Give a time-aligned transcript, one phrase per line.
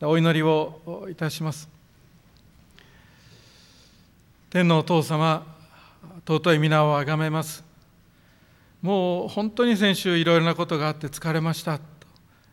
[0.00, 1.68] お祈りをいたします。
[4.48, 5.44] 天皇お父様
[6.24, 7.64] 尊い皆をあがめます。
[8.80, 11.84] もう本当に先週いろいろなことがあって疲れましたと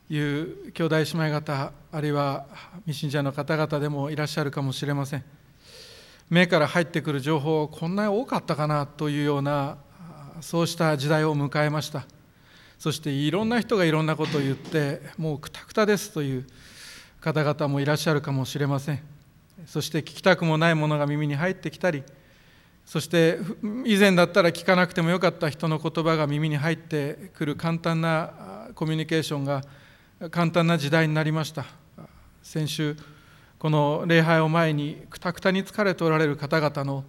[0.09, 2.47] いう兄弟姉妹方あるいは
[2.87, 5.23] 未信者の方々でもいらっしゃるかもしれません。
[6.31, 9.77] 目から入ってくる情報こんなに多かったかなというような
[10.41, 12.07] そうした時代を迎えました。
[12.79, 16.47] そしていろんな人がいろんなことを言ってもうくたくたですという
[17.21, 18.99] 方々もいらっしゃるかもしれません。
[19.65, 22.03] そして聞きたくもないものが耳に入ってきたり
[22.85, 23.39] そして
[23.83, 29.63] 以前だったら聞かなくてもよかった人の言葉が耳に入ってくる簡単なコミュニケーションが
[30.29, 31.65] 簡単な時代になりました。
[32.43, 32.95] 先週
[33.57, 37.03] この礼拝を前にくたくたに疲れておられる方々の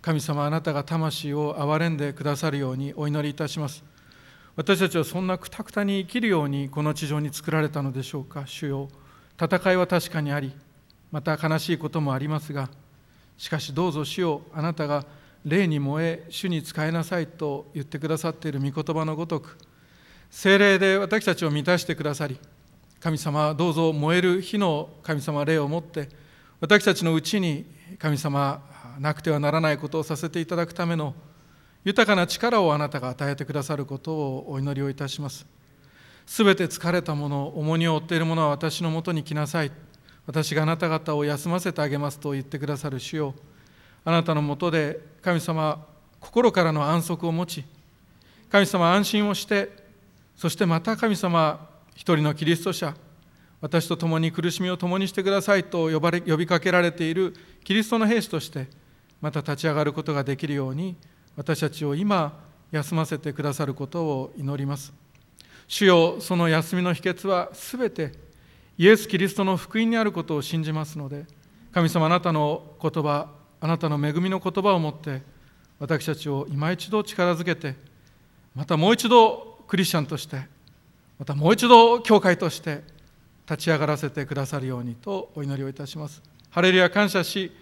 [0.00, 3.82] 神様あなたが魂を憐れんでくださるようにお祈りいたします。
[4.54, 8.88] 私たちはそんなくたくたに生きるようにこの地上に作られたのでしょうか主よ。
[9.40, 10.52] 戦いは確かにあり
[11.10, 12.68] また悲しいこともありますが
[13.36, 15.04] しかしどうぞ主よあなたが
[15.44, 19.56] 霊に燃え主に仕えなさいと言ってくださっている御言葉のごとく
[20.30, 22.38] 精霊で私たちを満たしてくださり
[23.00, 26.08] 神様どうぞ燃える火の神様霊を持って
[26.60, 27.64] 私たちのうちに
[27.98, 28.60] 神様
[28.98, 31.14] なくてはならないことをさせていただくための
[31.84, 35.57] 豊かな力をあなたが与えてくださることをお祈りをいたします。
[36.28, 39.72] すべて疲れた者重荷を負っている者は私のもとに来なさい。
[40.26, 43.34] 私があなた方を休ませてあげますと言ってくださる主よ。
[44.04, 45.84] あなたのもとで神様
[46.20, 47.64] 心からの安息を持ち
[48.50, 49.70] 神様安心をして
[50.36, 52.94] そしてまた神様一人のキリスト者
[53.62, 57.34] 私と共に苦しみを共にしてくださいと呼ばれ呼びかけられている
[57.64, 58.68] キリストの兵士として
[59.22, 60.94] また立ち上がることができるように
[61.36, 62.38] 私たちを今
[62.70, 65.07] 休ませてくださることを祈ります。
[65.68, 68.12] 主よその休みの秘訣はすべて
[68.78, 71.26] イエス・キリストの福音にあることを信じますので
[71.72, 73.28] 神様あなたの言葉
[73.60, 75.22] あなたの恵みの言葉をもって
[75.78, 77.74] 私たちを今一度力づけて
[78.54, 80.40] またもう一度クリスチャンとして
[81.18, 82.82] またもう一度教会として
[83.48, 86.22] 立ち上がらせてくださるようにとお祈りをいたします。
[86.50, 87.52] ハレルヤ感謝し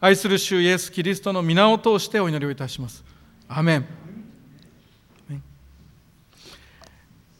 [0.00, 3.04] 愛する主イエス・キリストの皆を通してお祈りをいたします。
[3.48, 4.09] アメン。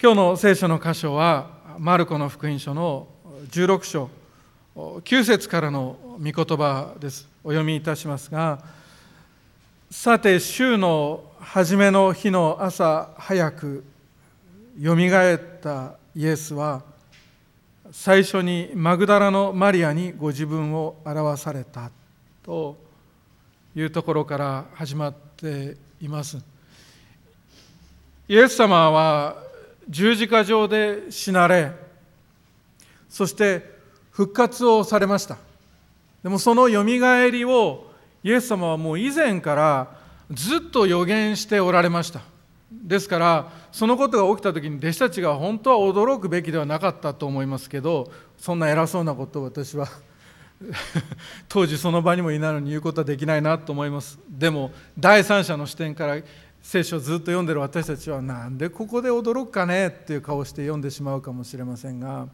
[0.03, 3.06] 今日の聖書の箇所はマルコの福音書の
[3.50, 4.09] 16章
[4.75, 7.28] 9節からの御言葉です。
[7.44, 8.60] お読みいたしますが
[9.91, 13.84] さて週の初めの日の朝早く
[14.78, 16.83] よみがえったイエスは
[17.93, 21.91] 最初にマグダラのマリアにご自分を表された
[22.43, 22.75] と
[23.77, 26.39] いうところから始まっています。
[28.28, 29.50] イエス様は
[29.91, 31.73] 十字架上で死なれ
[33.09, 33.69] そして
[34.12, 35.37] 復活をされました。
[36.23, 37.91] でもそのよみがえりを
[38.23, 39.97] イエス様はもう以前から
[40.31, 42.21] ずっと予言しておられました。
[42.71, 49.89] ですからそのことが起きた時に弟子たちが本当は驚くべきではなかったと思いますけどそんな偉そうなことを私は
[51.49, 54.19] 当時その場にもいないのに言うことはできないなと思います。
[54.28, 56.19] でも第三者の視点から
[56.62, 62.28] 聖書をずっと読んでる私たちはなんでここで驚くかねっていう顔をして読んでしまうかもしれませんが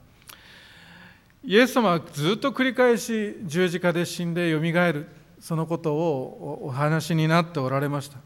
[1.44, 5.06] イエス様はずっと繰り返し十字架で死んでよみがえる
[5.38, 8.18] そのことをお話になっておられました。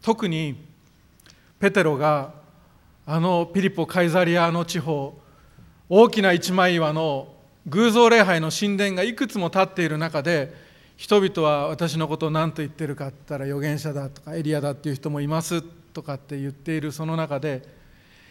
[0.00, 0.56] 特に
[1.58, 2.32] ペテロが
[3.06, 5.18] あのピリポ・カイザリアの地方
[5.88, 7.28] 大きな一枚岩の
[7.66, 10.54] 偶像礼拝の神殿がいくつも立っている中で
[10.96, 17.62] 人々は私のことを何と言ってるかって言ったら預言者だとかエリアだっていう人もいますとかって言っているその中で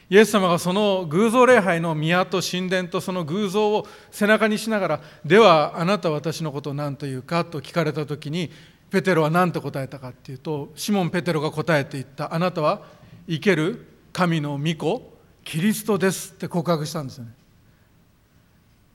[0.10, 8.52] イエス様がその偶像礼拝の宮と神殿とその偶像を背中にしながらではあなたは私のことを何と言うかと聞かれた時に
[8.90, 12.84] ペテロは何と答えたかっていうとシモン・ペテロが答えて言ったあなたは
[13.28, 15.14] 生ける神の御子
[15.44, 17.32] キリストですって告白したんですよね。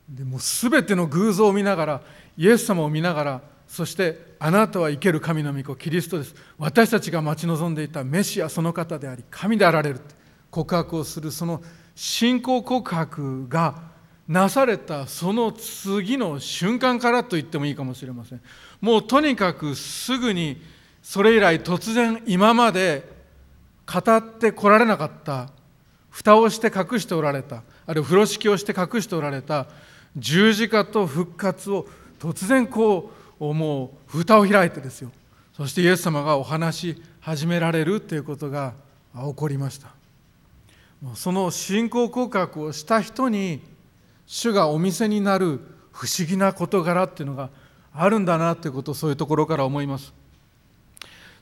[0.09, 2.03] でもう全ての偶像を見ながら
[2.37, 6.35] イエス様を見ながらそしてあなたは生ける神の御子キリストです。
[6.59, 10.01] 私たちが待ち望んでいたメシアその方であり神であられる
[10.51, 11.63] 告白をするその
[11.95, 13.83] 信仰告白が
[14.27, 18.41] なされたその次の瞬間からと言ってもいいかもしれません。
[18.81, 20.61] もうとにかくすぐに
[21.03, 23.09] それ以来突然今まで
[23.87, 25.51] 語ってこられなかった。
[26.11, 27.63] 蓋をして隠しておられた。
[27.87, 29.67] あるいは風呂敷をして隠しておられた。
[30.17, 31.87] 十字架と復活を
[32.19, 35.13] 突然こうもう蓋を開いてですよ。
[35.53, 38.75] そしてイエス様がお話し始められるということが
[39.15, 39.89] 起こりました。
[41.15, 43.61] その信仰告白をした人に
[44.27, 45.61] 主がお見せになる
[45.93, 47.51] 不思議な事柄っていうのが
[47.93, 50.13] あるんだなということをそういうところから思います。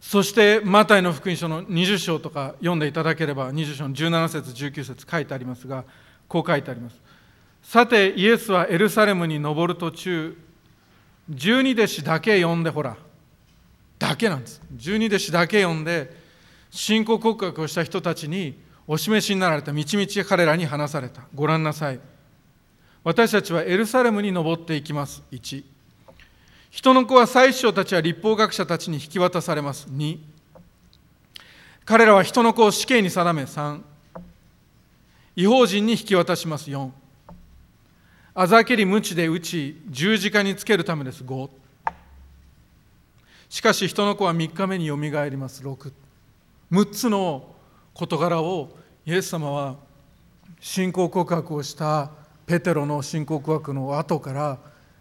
[0.00, 5.84] そしてマタイの福音書の20章とか読んでいただければ20章の17節19節書いてありますが
[6.28, 7.00] こう書いてあります。
[7.62, 10.38] さてイエスはエルサレムに登る途中
[11.28, 12.96] 十二弟子だけ呼んでほら。
[13.99, 14.61] だけなんです。
[14.73, 16.14] 十二弟子だけ呼んで
[16.70, 21.23] 信仰告白をした人たちにお示しになられた道々彼らに話された。
[21.34, 22.00] ご覧なさい。
[23.02, 25.23] 私たちはエルサレムに登っていきます。
[25.31, 25.64] 1
[26.70, 29.88] 人の子は祭司長たちは立法学者たちに引き渡されます。
[29.88, 30.19] 2
[31.84, 33.43] 彼らは人の子を死刑に定め。
[33.43, 33.81] 3
[35.37, 36.70] 違法人に引き渡します。
[36.70, 36.90] 4
[38.38, 41.24] あざけり鞭で打ち十字架につけるためです。
[41.24, 41.48] 5
[43.48, 45.62] しかし人の子は3日目によみがえります。
[45.62, 45.90] 66
[46.92, 47.54] つの
[47.94, 49.76] 事柄をイエス様は
[50.60, 52.10] 信仰告白をした
[52.44, 54.58] ペテロの信仰告白の後から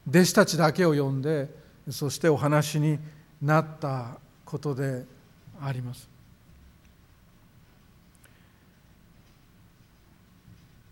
[0.08, 1.50] 弟子たちだけを呼んで
[1.90, 3.00] そしてお話に
[3.42, 5.04] なったことで
[5.62, 6.08] あります。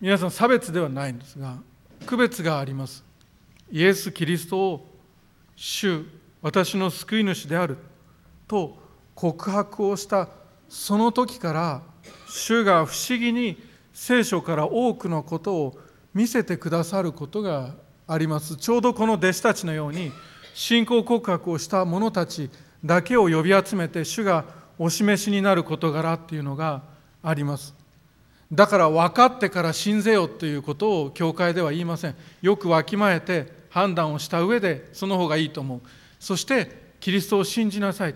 [0.01, 1.55] 皆さん差別ではないんですが
[2.03, 3.03] 区別があります。
[3.71, 4.87] イエス・キリストを
[5.55, 6.05] 主
[6.41, 7.77] 私の救い主である。
[8.47, 8.77] と
[9.15, 10.29] 告白をした
[10.69, 11.81] その時から
[12.27, 13.57] 主が不思議に
[13.93, 15.77] 聖書から多くのことを
[16.13, 17.73] 見せてくださることが
[18.07, 18.57] あります。
[18.57, 20.11] ちょうどこの弟子たちのように
[20.53, 22.49] 信仰告白をした者たち
[22.83, 24.45] だけを呼び集めて主が
[24.77, 26.83] お示しになる事柄っていうのが
[27.21, 27.82] あります。
[28.53, 32.15] だから分かってから信ぜよということを教会では言いません。
[32.43, 35.81] よくわきまえて判断をした上でその方がいいと思う。
[36.19, 38.15] そしてキリストを信じなさい。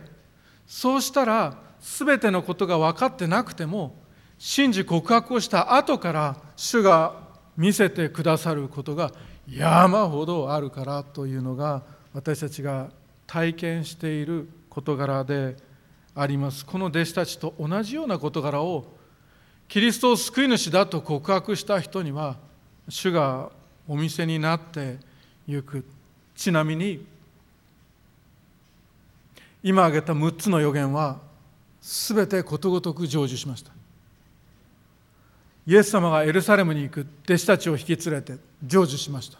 [0.67, 3.95] そうしたら全てのことが分かってなくても
[4.37, 7.15] 信じ告白をした後から主が
[7.57, 9.11] 見せてくださることが
[9.49, 11.81] 山ほどあるからというのが
[12.13, 12.91] 私たちが
[13.25, 15.57] 体験している事柄で
[16.13, 16.63] あります。
[16.63, 18.96] この弟子たちと同じような事柄を
[19.67, 22.37] キリストを救い主だと告白した人には
[22.87, 23.49] 主が
[23.87, 24.97] お見せになって
[25.45, 25.85] ゆく。
[26.35, 27.05] ちなみに
[29.63, 31.19] 今挙げた6つの予言は
[31.81, 33.71] 全てことごとく成就しました。
[35.65, 37.05] イエス様がエルサレムに行く。
[37.25, 39.37] 弟子たちを引き連れて成就しました。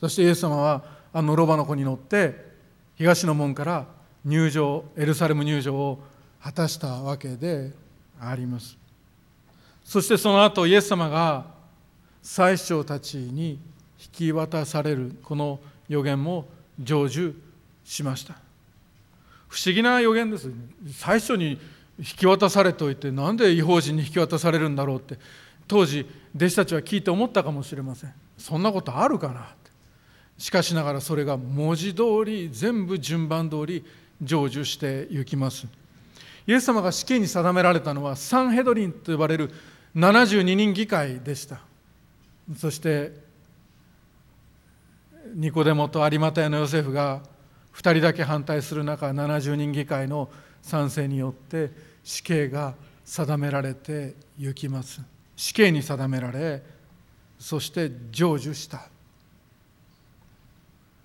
[0.00, 2.34] そしてイエス様はあのロバの子に乗って
[2.96, 3.86] 東の門から
[4.24, 6.00] 入場エルサレム入場を
[6.42, 7.72] 果たしたわけで
[8.20, 8.76] あります。
[9.88, 11.46] そしてその後イエス様が
[12.22, 13.52] 宰相たちに
[13.98, 16.46] 引き渡されるこの予言も
[16.78, 17.34] 成就
[17.84, 18.34] しました。
[19.48, 20.50] 不思議な予言です。
[20.92, 21.58] 最初に
[21.98, 25.18] 引き渡されておいてなんで違法人に引き渡されるんだろうって
[25.66, 26.06] 当時
[26.36, 28.12] 弟子たちは聞いて思ったかもしれません。
[28.36, 29.70] そんなことあるかなって。
[30.36, 33.82] しかしながらそれが文字通り全部順番通り
[34.20, 35.66] 成就していきます。
[36.46, 39.50] イエス様が死刑に定められたのはサンヘドリンと呼ばれる
[39.94, 41.60] 72人議会でした。
[42.56, 43.12] そして
[45.34, 47.22] ニコデモと有股屋のヨセフが
[47.74, 50.30] 2人だけ反対する中70人議会の
[50.62, 51.70] 賛成によって
[52.02, 52.74] 死刑が
[53.04, 55.00] 定められてゆきます。
[55.36, 56.62] 死刑に定められ
[57.38, 58.88] そして成就した。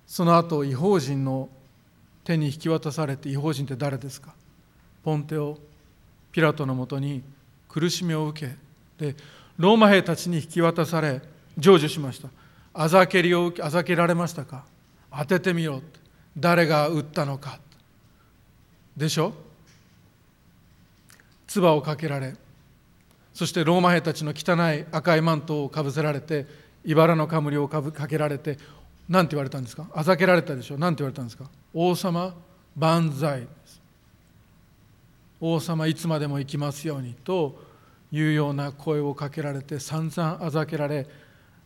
[0.06, 1.48] その後違法人の
[2.24, 4.34] 手に引き渡されて違法人って誰ですか？
[5.02, 5.58] ポンテオ
[6.32, 7.22] ピラトのもとに
[7.68, 8.63] 苦しみを受け
[9.58, 11.20] ローマ兵たちに引き渡され
[11.58, 12.28] 成就しました。
[12.72, 14.64] あざけりをあざけられましたか？
[15.16, 15.82] 当ててみろ
[16.36, 17.58] 誰が撃ったのか。
[18.96, 19.32] でしょ？
[21.46, 22.34] 唾をかけられ
[23.32, 26.46] そしてローマ兵たちの汚い赤いマントをかぶせられて
[26.84, 28.58] 茨の冠をかぶかけられて
[29.08, 29.86] 何て言われたんですか？
[29.94, 30.78] あざけられたでしょ？
[30.78, 31.44] 何て言われたんですか？
[31.72, 32.34] 王様
[32.76, 33.46] 万歳
[35.40, 37.60] 王様いつまでも行きますようにと
[38.16, 41.06] いうような声をかけられて散々あざけられ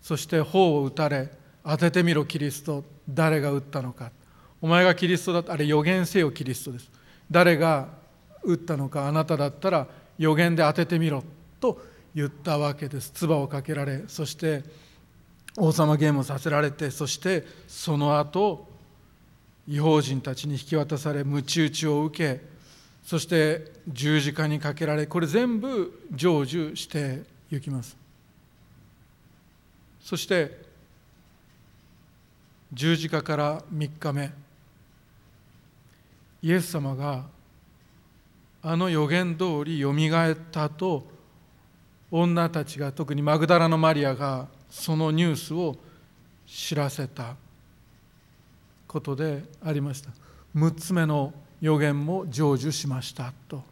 [0.00, 1.30] そして頬を打たれ
[1.64, 2.82] 当ててみろキリスト。
[3.06, 4.10] 誰が打ったのか。
[4.60, 5.52] お前がキリストだった。
[5.52, 6.90] あれ予言せよキリストです。
[7.30, 7.88] 誰が
[8.42, 9.86] 打ったのかあなただったら
[10.16, 11.22] 予言で当ててみろ
[11.60, 11.82] と
[12.14, 13.10] 言ったわけです。
[13.10, 14.64] 唾をかけられそして
[15.58, 18.66] 王様ゲームをさせられてそしてその後
[19.66, 22.40] 違法人たちに引き渡され鞭打ちを受け
[23.08, 27.96] そして十字架にかけられこれ全部成就していきます。
[29.98, 30.60] そして
[32.70, 34.30] 十字架から3日目
[36.42, 37.24] イエス様が
[38.60, 41.06] あの予言通りよみがえったと
[42.10, 45.76] 女たちが特にマグダラのマリアがそのニュースを
[46.46, 47.36] 知らせた
[48.86, 50.10] ことでありました。
[50.54, 53.62] 6つ目の予言も成就しましたと。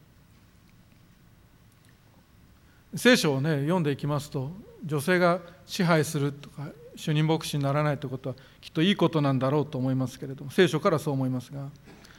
[2.94, 4.50] 聖書をね読んでいきますと
[4.84, 11.68] 女性が支配するとか主任牧師にならないということはきっといいことなんだろうと思いますけれども聖書からそう思いますが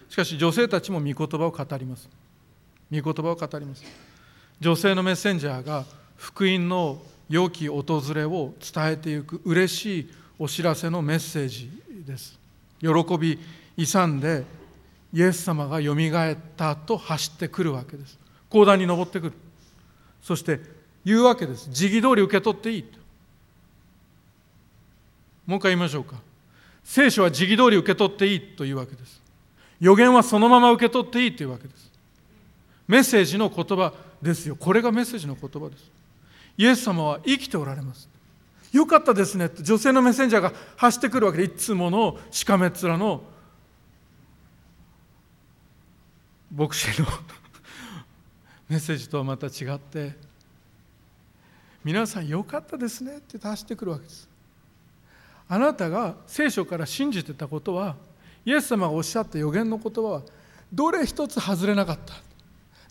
[0.09, 2.07] しかし女性たちも御言葉を語ります。
[2.91, 3.83] 御言葉を語ります。
[4.59, 10.09] 女性のメッセンジャーが福音の良き訪れを伝えていく嬉しい
[10.39, 11.69] お知らせのメッセージ
[12.05, 12.39] です。
[12.79, 13.39] 喜び
[13.75, 14.45] 勇んで
[15.17, 18.19] イエス様がよみがえったと走ってくるわけです。
[18.51, 19.33] 講談に登ってくる。
[20.21, 20.59] そして
[21.03, 21.71] 言うわけです。
[21.71, 22.85] 時期通り受け取っていい
[25.47, 26.17] もう一回言いましょうか。
[26.83, 29.19] 聖書は時期通り受け取っていいというわけです。
[29.79, 31.89] 予言はそのまま受け取っていいというわけです。
[32.87, 34.55] メッセージの言葉ですよ。
[34.55, 35.83] これがメッセージの言葉です。
[36.59, 38.07] イエス様は生きておられます。
[38.71, 43.23] よかったですねって女性のメッセンジャーが走ってくるわけでいつものしかめっ面の
[46.53, 47.07] 牧師の
[48.69, 50.15] メッセージとはまた違って
[51.83, 54.27] 皆さんよかったですねって走ってくるわけです。
[55.49, 57.95] あなたが聖書から信じてたことは
[58.45, 60.21] イエス様がおっしゃった予言の言葉は
[60.73, 62.13] どれ一つ外れなかった。
[62.13, 62.19] だ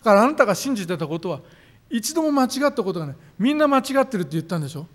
[0.03, 1.41] からあなたが信じてたことは
[1.89, 3.15] 一度も間違ったことがない。
[3.37, 4.87] みんな間違ってるって言ったんでしょ。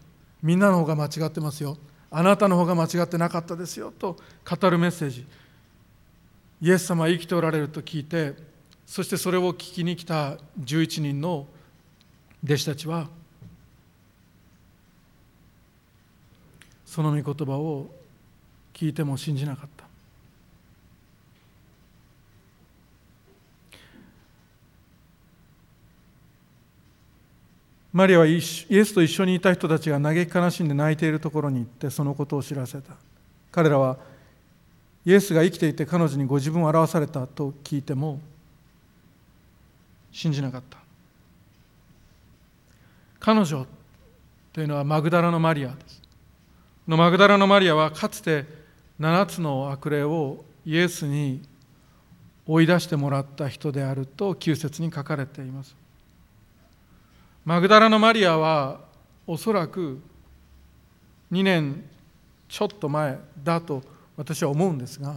[0.43, 1.79] みんなの方が間違ってますよ。
[2.11, 5.27] あなたの方が間違ってなかったですよと語るメッセージ。
[6.61, 8.35] イエス様は生きておられると聞いて
[8.93, 11.47] そしてそれを聞きに来た11人の
[12.45, 13.09] 弟子たちは
[16.85, 17.87] その御言葉を
[18.75, 19.87] 聞いても信じなかった。
[27.95, 32.93] マリアはイエスと一緒にいた人たちが嘆き悲しんで泣いているところに行ってそのことを知らせた。
[33.53, 33.97] 彼らは
[35.07, 38.21] イエスが生きていて彼女にご自分を表されたと聞いても
[40.13, 40.79] 信じなかった。
[43.19, 43.67] 彼女
[44.53, 46.03] というのはマグダラのマリアです。
[46.87, 48.45] のマグダラのマリアはかつて
[49.01, 51.41] 7つの悪霊をイエスに
[52.47, 55.75] 追い出してもらった人であると9節に書かれています。
[57.45, 58.81] マグダラのマリアは
[59.27, 60.01] おそらく
[61.33, 61.85] 2年
[62.49, 63.83] ちょっと前だと
[64.17, 65.17] 私は思うんですが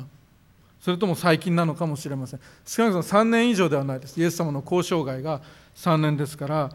[0.85, 2.39] それとも最近なのかもしれません。
[2.63, 4.21] 少なくとも3年以上ではないです。
[4.21, 5.41] イエス様の交渉外が
[5.73, 6.69] 3年ですから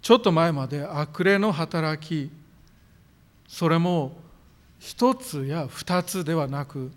[0.00, 2.30] ちょっと前まで悪霊の働き
[3.48, 4.12] それも
[4.78, 6.92] 1つや2つではなく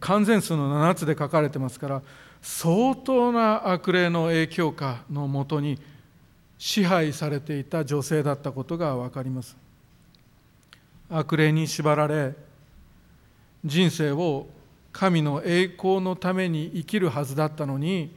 [0.00, 2.02] 完全数の7つで書かれてますから
[2.40, 5.78] 相当な悪霊の影響下のもとに
[6.56, 9.54] 支配されていた女性だったことが分かります。
[11.10, 12.32] 悪霊に縛られ
[13.62, 14.46] 人生を
[14.96, 18.16] 神の栄光のために生きるはずだったのに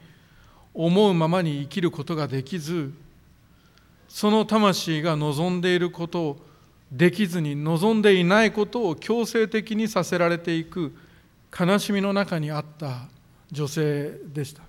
[0.74, 2.94] 思うままに生きることができず
[4.08, 6.38] その魂が望んでいることを
[6.90, 10.96] できずに望んでいないことを強制的にさせられていく
[11.58, 13.10] 悲しみの中にあった
[13.52, 14.64] 女性でした。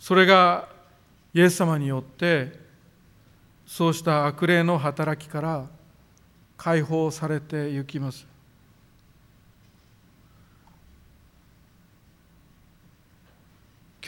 [0.00, 0.66] それが
[1.34, 2.58] イエス様によって
[3.66, 5.66] そうした悪霊の働きから
[6.56, 8.37] 解放されてゆきます。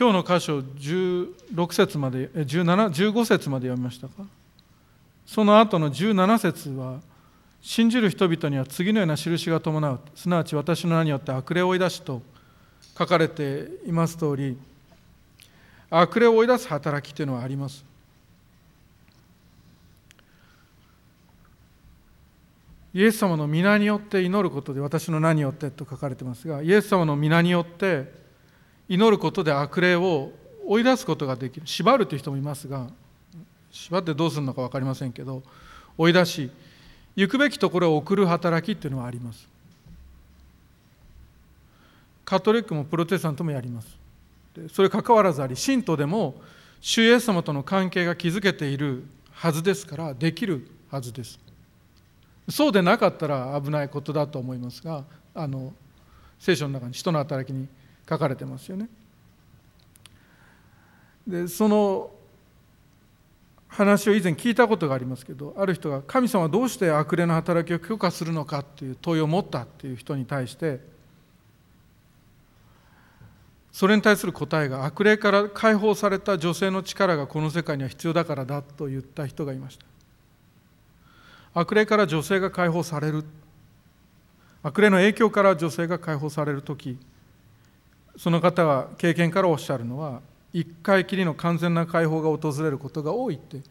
[0.00, 4.24] 今日の箇所16節まで17 15節まで読みましたか？
[5.26, 7.00] その後の17節は
[7.60, 10.00] 信じる人々には次のような印が伴う。
[10.14, 12.22] すなわち私の名によって悪霊を追い出しと
[12.96, 14.56] 書かれています通り
[15.90, 17.84] 悪霊を追い出す働きというのはあります。
[22.94, 28.18] イエス様の皆によって祈ることで私の名によってと書かれてますがイエス様の皆によって
[28.90, 30.32] 祈ることで悪霊を
[30.66, 31.66] 追い出すことができる。
[31.66, 32.88] 縛るという人もいますが
[33.70, 35.44] 縛ってどうするのか分かりませんけど
[35.96, 36.50] 追い出し
[37.14, 39.48] 行くべきところを送る働きっていうのはあります。
[42.24, 43.96] カトリックもプロテスタントもやります。
[44.72, 46.34] それ関わらずあり信徒でも
[46.80, 51.38] 主イエス様との関係が築けているはずですからできるはずです。
[52.48, 55.72] そうでなかったら危ないことだと思いますがあの
[56.40, 57.68] 聖書の中に人の働きに
[58.10, 58.88] 書かれてますよね。
[61.26, 62.10] でその
[63.68, 70.80] 話を以前聞いたことがありますけどある人が神様はどうして悪霊の働きを許可するのかっていう問いを持ったっていう人に対して
[73.70, 79.86] それに対する答えが悪霊から解放された女性の力がこの世界には必要だからだと言った人がいました。
[81.54, 83.24] 悪霊から女性が解放される。
[84.62, 86.98] 悪霊の影響から女性が解放される時
[88.20, 90.20] その方が経験からおっしゃるのは
[90.52, 93.62] 一回きりの完全な解放が訪れることが多いって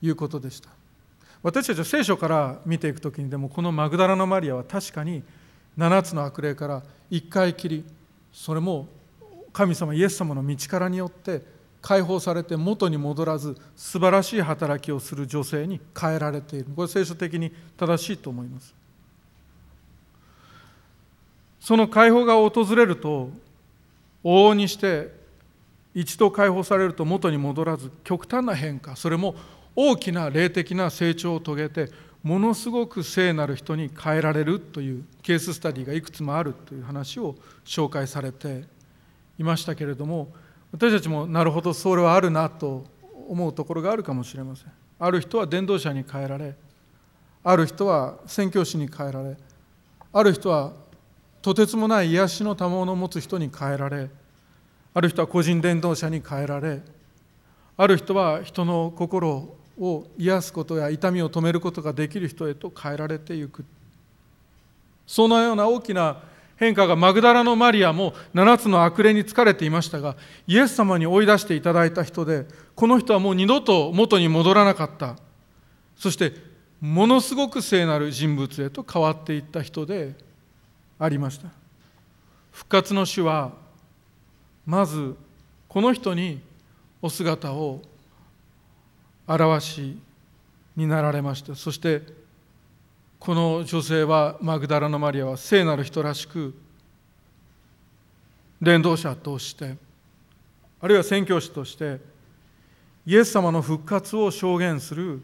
[0.00, 0.68] いうことでした。
[1.42, 5.24] 私たちは聖書から見ていく時にでもこのマグダラのマリアは確かに
[5.76, 7.84] 7つの悪霊から一回きり
[8.32, 8.86] それも
[9.52, 11.42] 神様イエス様の道からによって
[11.80, 16.66] 解放されて元に戻らず素晴らしい働きをする女性に変えられている。
[16.76, 18.72] これ聖書的に正しいと思います。
[21.58, 23.30] その解放が訪れると
[24.24, 25.10] 往々にして
[25.94, 29.34] 一度解放されると元に戻らず極端な変化それも
[29.76, 31.90] 大きな霊的な成長を遂げて
[32.22, 38.64] ものすごく聖なる人に変えられるというケーススタディがいくつもあるという話を紹介されて
[39.38, 40.28] いましたけれども
[40.70, 42.84] 私たちもなるほどそれはあるなと
[43.28, 44.72] 思うところがあるかもしれません。
[44.98, 46.54] ある人は伝道者に変えられ
[47.42, 49.36] ある人は宣教師に変えられ
[50.12, 50.72] ある人は
[51.42, 54.08] とてつもない癒しの賜物を持つ人に変えられ
[54.94, 56.80] ある人は個人伝道者に変えられ
[57.76, 63.64] ある人は人の心を癒すことや痛みを止めることができる人へと変えられていく。
[65.06, 66.22] そのような大きな
[66.56, 72.46] 変化がマグダラのマリアも7つの悪霊に疲れていましたがイエス様に追い出していただいた人で
[72.76, 75.16] この人はもう二度と元に戻らなかった。
[75.96, 76.34] そして
[76.80, 80.14] ものすごく聖なる人物へと変わっていった人で
[81.02, 81.48] ありました。
[82.52, 83.50] 復活の主は
[84.64, 85.16] まず
[85.68, 86.40] この人に
[87.00, 87.82] お姿を
[89.26, 89.98] 表し
[90.76, 91.56] になられました。
[91.56, 92.02] そして
[93.18, 96.54] この女性はマグダラのマリアは聖なる人らしく
[98.60, 99.76] 伝道者として
[100.80, 101.98] あるいは宣教師として
[103.06, 105.20] イエス様の復活を証言する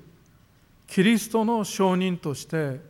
[0.88, 2.80] キリストの証人として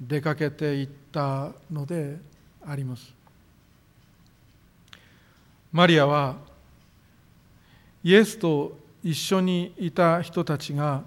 [0.00, 2.18] 出かけていったので
[2.66, 3.12] あります。
[5.72, 6.36] マリアは
[8.02, 11.02] イエスと一緒にいた人たちが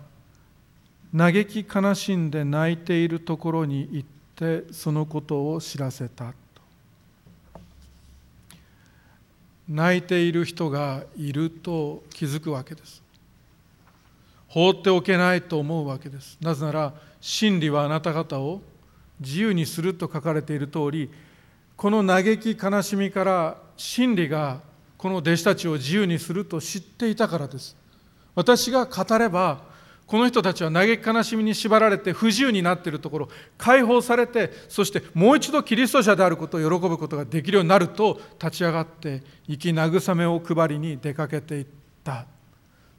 [1.15, 6.33] 嘆き悲しんで泣いているところに行ってそのことを知らせた
[9.67, 13.01] 泣いている人がいると気づくわけです。
[14.49, 16.37] 放っておけないと思うわけです。
[16.41, 18.61] なぜなら真理はあなた方を
[19.21, 21.09] 自由にすると書かれている通り
[21.77, 24.61] この嘆き悲しみから真理が
[24.97, 27.75] この弟子たちを自由にすると知っていたからです。
[28.35, 29.63] 私が語れば
[30.05, 41.65] この人たちは嘆き悲しみに縛られて不自由になっているところ解放されてそしてもう一度キリスト者であることを喜ぶことができるようになると立ち上がって生き慰めを配りに出かけていっ
[42.03, 42.25] た。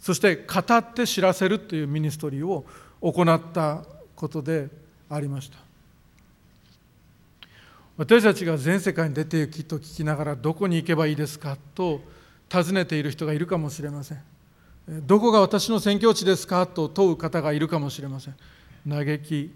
[0.01, 2.65] そして語って知らせるというミニストリーを
[3.01, 3.85] 行った
[4.17, 4.69] ことで
[5.09, 5.72] ありました。
[7.97, 12.01] 私たちが全世界に出て行きと聞きながらどこに行けばいいですかと
[12.49, 14.23] 尋ねている人がいるかもしれません。
[15.07, 18.37] どこが私の宣教地ですかと問う方がいるかもしれません。
[18.89, 19.53] 嘆き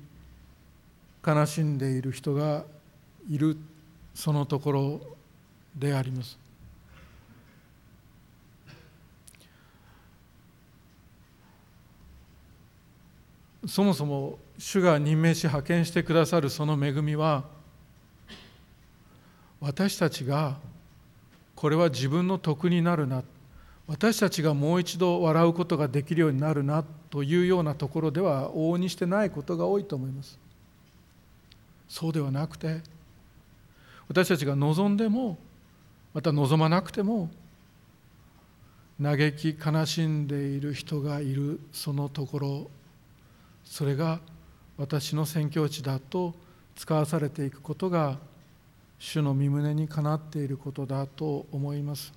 [1.26, 2.64] 悲しんでいる人が
[3.28, 3.56] いる
[4.14, 5.00] そのところ
[5.74, 6.38] であります。
[13.66, 17.55] そもそも主が任命し派遣してくださるその恵みは
[19.60, 20.58] 私たちが
[21.54, 23.22] これは自分の得になるな。
[23.86, 30.38] 私たちがもう一度笑うことができるようになるなというようなところでは往々にしてないことが多いと思います。
[31.88, 32.80] そうではなくて
[34.08, 35.38] 私たちが望んでも
[36.12, 37.30] また望まなくても
[39.00, 42.70] 嘆き悲しんでいる人がいるそのところ
[43.64, 44.20] それが
[44.78, 46.34] 私の宣教地だと
[46.74, 48.18] 使わされていくことが
[48.98, 52.12] 主の身胸にかなっていることだと思います。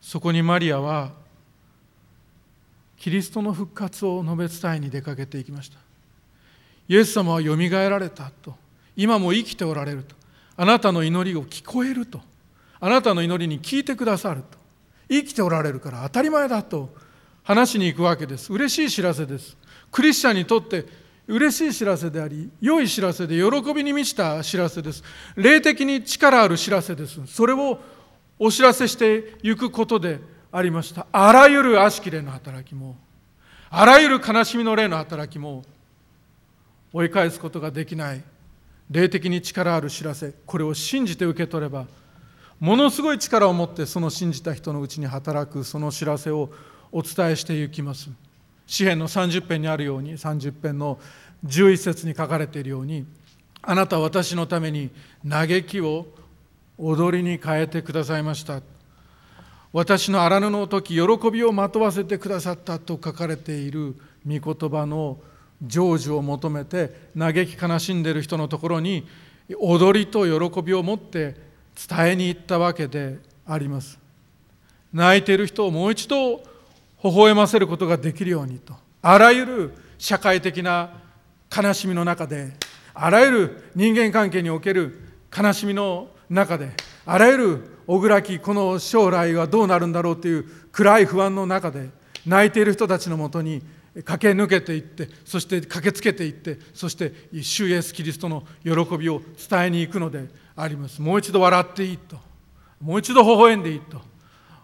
[0.00, 1.10] そこにマリアは
[2.96, 5.78] キリストの復活を述べ伝えに出かけていきました。
[6.88, 8.54] イエス様はよみがえられたと
[8.96, 10.14] 今も生きておられると
[10.56, 12.20] あなたの祈りを聞こえると
[12.78, 14.58] あなたの祈りに聞いてくださると
[15.08, 16.94] 生きておられるから当たり前だと
[17.42, 18.52] 話しに行くわけです。
[18.52, 19.56] 嬉しい知らせです。
[19.92, 20.84] クリスチャンにとって
[21.28, 25.02] 嬉しい知らせであり良い知らせで喜びに満ちた知らせです。
[25.34, 27.20] 霊的に力ある知らせです。
[27.26, 27.80] それを
[28.38, 30.20] お知らせしていくことで
[30.52, 31.06] ありました。
[31.10, 32.96] あらゆる悪しき霊の働きも
[33.70, 35.64] あらゆる悲しみの霊の働きも
[36.92, 38.22] 追い返すことができない
[38.90, 41.86] 霊的に力ある知らせこれを信じて受け取れば
[42.60, 46.50] ものすごい力を持ってその信じた人のうちに働くその知らせを
[46.92, 48.08] お伝えしていきます。
[48.66, 50.98] 詩篇の30編にあるように30編の
[51.44, 53.06] 11節に書かれているように
[53.62, 54.90] あなたは私のために
[55.28, 56.06] 嘆きを
[56.78, 58.60] 踊りに変えてくださいました。
[59.72, 63.94] 私の荒布の時喜びをまとわせてくださったと書かれている
[64.26, 65.18] 御言葉の
[65.60, 69.06] 成就を求めて嘆き悲しんでいる人のところに
[69.58, 71.34] 踊りと喜びを持って
[71.88, 73.98] 伝えに行ったわけであります。
[74.92, 76.42] 泣いている人をもう一度
[77.10, 78.74] 微笑ませることができるようにと。
[79.02, 80.90] あらゆる社会的な
[81.54, 82.52] 悲しみの中で
[82.94, 85.00] あらゆる人間関係における
[85.36, 86.70] 悲しみの中で
[87.04, 91.90] あらゆる小倉きこの将来はどうなるんだろうという暗い不安の中で
[92.26, 93.62] 泣いている人たちのもとに
[94.04, 101.00] 駆け抜けていってそして駆けつけていってそして主イエスキリストの喜びを伝えに行くのであります。
[101.00, 102.16] もう一度笑っていいと。
[102.80, 104.00] もう一度微笑んでいいと。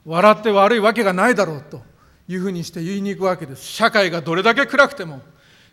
[0.04, 1.91] 笑って悪いわけがないだろうと。
[2.28, 3.64] いうふうにして言いに行くわけです。
[3.64, 5.20] 社会がどれだけ暗くても。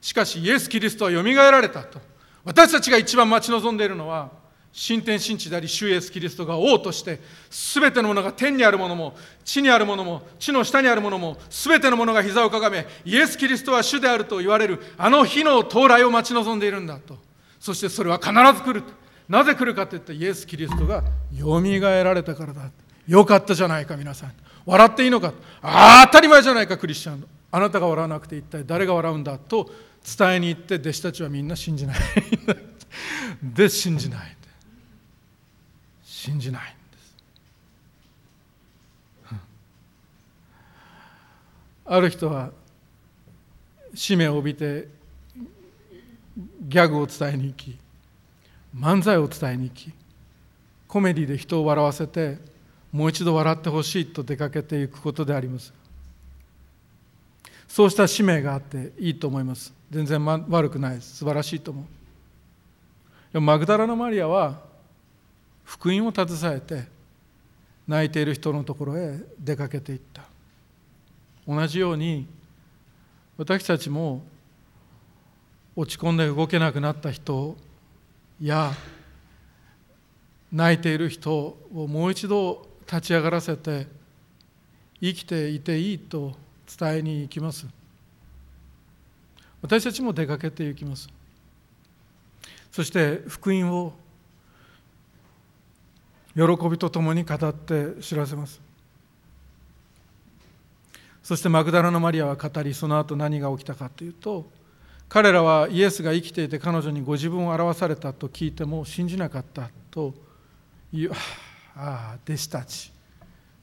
[0.02, 2.00] しかしイエス・キリストはよみがえられたと。
[2.44, 4.32] 私たちが一番待ち望んでいるのは
[4.72, 17.18] 新天新地であり主イエス・キリストが王として全てのものが天にあるものも地にあるものも地の下にあるものも全てのものが膝をかがめイエス・キリストは主であると言われるあの日の到来を待ち望んでいるんだと。
[17.60, 18.84] そしてそれは必ず来る
[19.28, 21.04] なぜ来るかといったイエス・キリストが
[21.36, 22.72] よみがえられたからだ。
[23.08, 24.34] よかったじゃないか皆さん。
[24.70, 25.34] 笑っていいのか？
[25.62, 29.70] ああ当たり前じゃないかクリスチャンあなたが笑わなくて一体誰が笑うんだと
[30.18, 31.98] 伝えに行って弟子たちはみんな信じない。
[33.42, 34.36] で信じない。
[36.04, 37.16] 信じないんです。
[41.86, 42.52] ある人は
[43.96, 44.88] 使命を帯びて
[46.62, 47.78] ギャグを伝えに行き
[48.76, 49.92] 漫才を伝えに行き
[50.88, 52.38] コメディで人を笑わせて
[52.92, 55.74] もう一度笑ってほしいと出かけていくことであります。
[57.68, 59.74] そうした使命があっていいと思います。
[59.92, 61.86] 全然悪くない素晴らしいと思う。
[63.34, 64.60] でもマグダラのマリアは
[65.64, 66.88] 福音を携えて
[67.88, 70.24] 泣いている人のところへ出かけていった。
[71.48, 72.28] 同じように
[73.38, 74.24] 私たちも
[75.76, 77.56] 落ち込んで動けなくなった人
[78.42, 78.74] や
[80.52, 83.86] 泣いている人をもう一度立ち上がらせて
[85.00, 86.34] 生きていていいと
[86.80, 87.68] 伝えに行きます。
[89.62, 91.08] 私たちも出かけていきます。
[92.72, 93.94] そして福音を
[96.36, 98.60] 喜びとともに語って知らせます。
[101.22, 104.50] そしてマグダラのマリアは語りその後何が起きたかというと
[105.08, 110.16] 彼らはイエスが生きていて彼女にご自分を表されたと聞いても信じなかったと
[110.92, 111.12] いう
[112.26, 112.92] 弟子たち。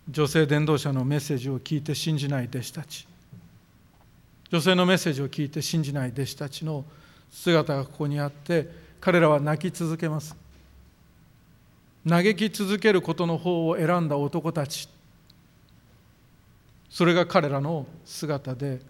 [0.08, 3.06] 女性伝道者のメッセージを聞いて信じない弟子たち。
[4.50, 6.84] 女性のメッセージを聞いて信じない弟子たちの
[7.30, 10.36] 姿がここにあって彼らは泣き続けます。
[12.08, 14.88] 嘆き続けることの方を選んだ男たち。
[16.88, 18.80] それが彼らの姿で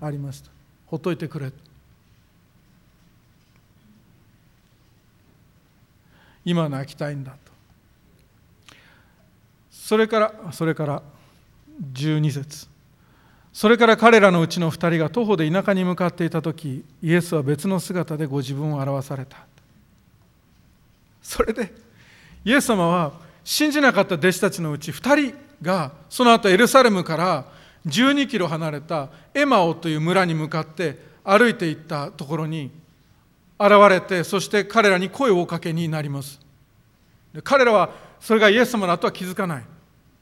[0.00, 0.50] ありました。
[0.86, 1.52] ほっといてくれ。
[6.44, 7.36] 今泣きたいんだ。
[9.82, 11.02] それからそれから
[11.92, 12.68] 12節。
[13.52, 19.38] それから彼らのうちの2人が徒歩で田舎に向かっていた時イエスは別の姿でご自分を表された。
[21.20, 21.74] それで
[22.44, 27.44] イエス様は信じなかった弟子たちのうち2人がその後エルサレムから
[27.88, 32.70] 12キロ離れたエマオという村に向かって歩いていったところに
[33.58, 36.40] 現れてそして彼らに声をおかけになります。
[37.42, 39.64] 彼らはそれがイエス様だとは気づかない。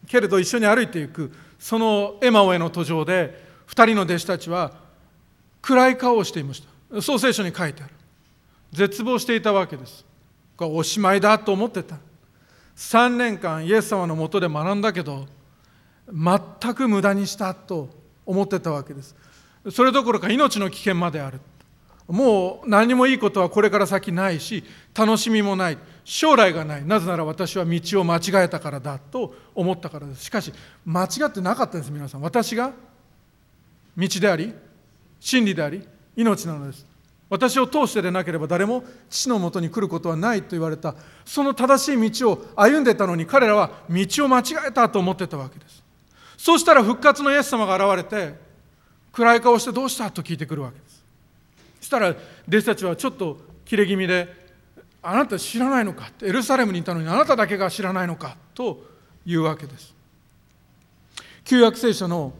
[0.06, 1.30] けれど一緒に歩いていく。
[1.58, 4.72] そのエマオへの途上で2人の弟子たちは
[5.60, 7.02] 暗い顔をしていました。
[7.02, 7.92] そう聖書に書いてある。
[8.72, 10.06] 絶望していたわけです。
[10.56, 11.98] これおしまいだと思ってた。
[12.74, 15.26] 3年間イエス様のもとで学んだけど
[16.10, 17.90] 全く無駄にしたと
[18.24, 19.14] 思ってたわけです。
[19.70, 21.38] それどころか命の危険まである。
[22.10, 25.78] もう何もいいことはこれから先ないし楽しみもない。
[26.04, 26.84] 将来がない。
[26.84, 30.24] なぜなら私は道を間違えたからだと思ったからです。
[30.24, 30.52] しかし
[30.84, 32.20] 間違ってなかったんです皆さん。
[32.20, 32.72] 私が
[33.96, 34.52] 道であり
[35.20, 36.84] 真理であり命なのです。
[37.28, 45.80] 私を通してでなければ誰も父のもとに来ることはないと言われたその正しい道を歩んでたのに彼らは道を間違えたと思ってたわけです。
[46.36, 48.34] そうしたら復活のイエス様が現れて
[49.12, 50.10] 暗い顔してどうした？
[50.10, 50.99] と聞いてくるわけです。
[51.90, 52.14] したら
[52.46, 54.32] 弟子たちはちょっと切れ気味で
[55.02, 58.84] あなた知らないのかってエルサレムにいたのにあなただけが知らないのかと
[59.26, 59.92] いうわけです。
[61.44, 62.32] 旧約聖書の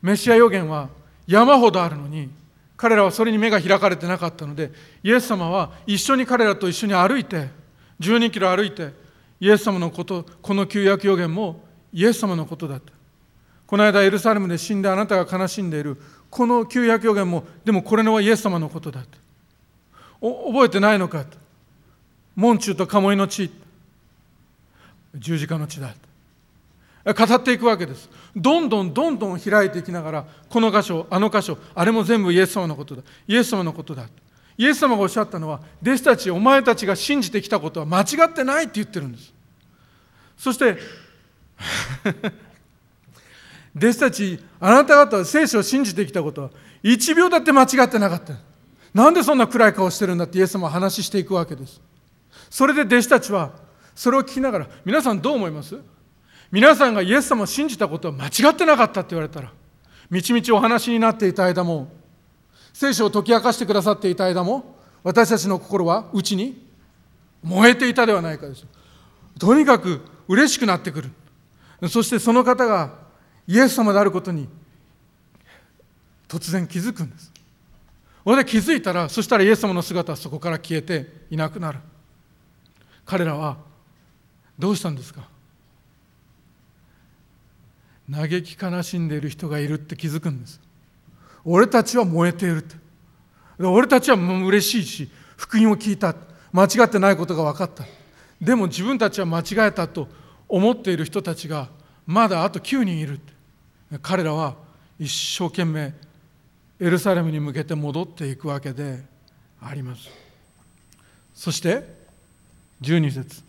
[0.00, 0.88] メシア予言は
[1.26, 2.30] 山ほどあるのに
[2.76, 7.48] 彼らはそれに目が開かれてなかったのでイエス様は一緒に彼らと一緒に歩いて
[8.00, 8.94] 12キロ歩いて
[9.40, 11.62] イエス様のことこの旧約予言も
[11.92, 12.92] イエス様のことだった。
[13.66, 15.96] この間エルサレムで死んであなたが悲しんでいる
[16.30, 19.18] この旧約予言もでもこれのはイエス様のことだと。
[20.20, 21.36] 覚えてないのかと。
[22.36, 23.50] 門中と鴨居の地。
[25.14, 25.92] 十字架の地だ
[27.04, 28.08] 語っていくわけです。
[28.36, 33.02] どんどんどんどん開いていきながらこの箇所あの箇所あれも全部イエス様のことだ。
[33.26, 34.06] イエス様のことだ
[34.56, 39.32] イエス様がおっしゃったのは弟子たちお前たちが信じてきたことは間違ってないって言ってるんです。
[40.36, 40.76] そして
[43.76, 46.50] 弟子たちあなた方は聖書を信じてきたことは
[46.82, 48.34] 1秒だって間違ってなかった。
[48.92, 51.80] なんでそんな暗い顔してるんだってイエス様は話していくわけです。
[52.48, 53.52] それで弟子たちは
[53.94, 55.78] それを聞きながら皆さんどう思います？
[56.50, 59.52] 皆さんがイエス様を信じたことは間違ってなかったって言われたら
[60.10, 61.92] みちみちお話になっていた間も
[62.72, 66.66] 聖書を解き明かしてくださっていた間も私たちの心は内に
[67.44, 68.66] 燃えていたではないかです。
[69.38, 71.10] とにかく嬉しくなってくる。
[71.88, 72.94] そしてその方が
[73.50, 74.48] イエス様であることに
[76.28, 77.32] 突然気づくんです。
[78.24, 81.80] 俺で気づいたらそしたらイエス様の姿はそこから消えていなくなる。
[83.04, 83.56] 彼らは
[84.56, 85.28] どうしたんですか？
[88.08, 90.60] 嘆き悲しんでいる人がいるって気づくんです。
[91.44, 92.76] 俺たちは燃えているって。
[93.58, 96.14] 俺たちはもう嬉しいし福音を聞いた。
[96.52, 97.82] 間違ってないことが分かった。
[98.40, 100.06] でも自分たちは間違えたと
[100.48, 101.68] 思っている人たちが
[102.06, 103.18] まだあと9人いる
[103.98, 104.54] 彼らは
[104.98, 105.92] 一生懸命
[106.78, 109.02] エルサレムに向けて戻っていくわけで
[109.60, 110.08] あります。
[111.34, 111.82] そして
[112.80, 113.42] 12節。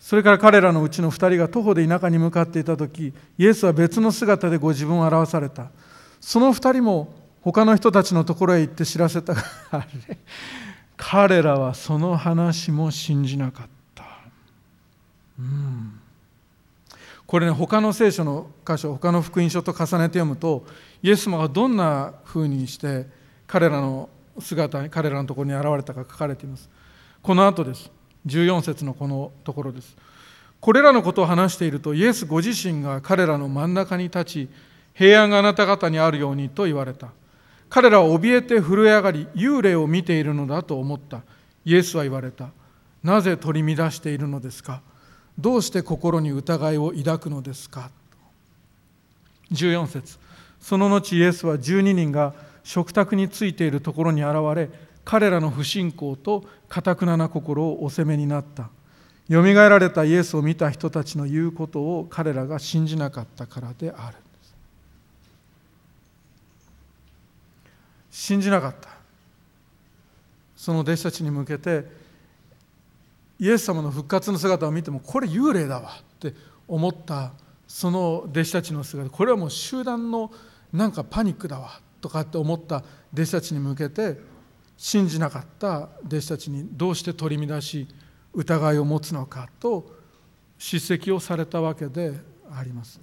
[0.00, 5.70] それから彼らのうちの2人が徒歩で田舎に向かっていた時イエスは別の姿でご自分を表された。
[6.20, 9.34] その2人も他の人たちのところへ行って知らせた
[9.70, 10.18] あれ
[10.96, 14.04] 彼らはその話も信じなかった。
[15.38, 15.99] うん。
[17.30, 20.66] これね他の聖書の箇所他の福音書と重ねて読むと
[21.00, 23.06] イエス様がどんなふうにして
[23.46, 24.08] 彼らの
[24.40, 26.68] 姿に彼らのところに現れたか書かれています。
[27.22, 27.88] この後です。
[28.26, 29.96] 14節のこのところです。
[30.58, 34.48] これらのことを話しているとイエスご自身が彼らの真ん中に立ち
[34.94, 37.12] 平安があなた方にあるようにと言われた。
[37.68, 41.20] 彼らは怯えて震え上がり幽霊を見ているのだと思った。
[41.64, 42.48] イエスは言われた。
[43.04, 44.82] なぜ取り乱しているのですか？
[45.40, 47.90] どうして心に疑いを抱くのですか
[49.50, 50.18] ？14節。
[50.60, 54.68] その後イエスは12人が食卓についているところに現れ
[55.04, 58.68] 彼らの不信仰とかたくなな心をお責めになった。
[59.28, 64.16] よみがえられたイエスを見た人たちの言うことを彼らが信じなかったからである
[68.10, 68.90] 信じなかった。
[70.56, 71.99] その弟子たちに向けて
[73.40, 76.34] イエス様の復活の姿を見てもこれ幽霊だわって
[76.68, 77.32] 思った
[77.66, 80.30] その弟子たちの姿これはもう集団の
[80.72, 84.18] なんかパニックだわとかって思った弟子たちに向けて
[84.76, 87.88] 信じなかった弟子たちにどうして取り乱し
[88.34, 89.90] 疑いを持つのかと
[90.58, 92.12] 叱責をされたわけで
[92.52, 93.00] あります。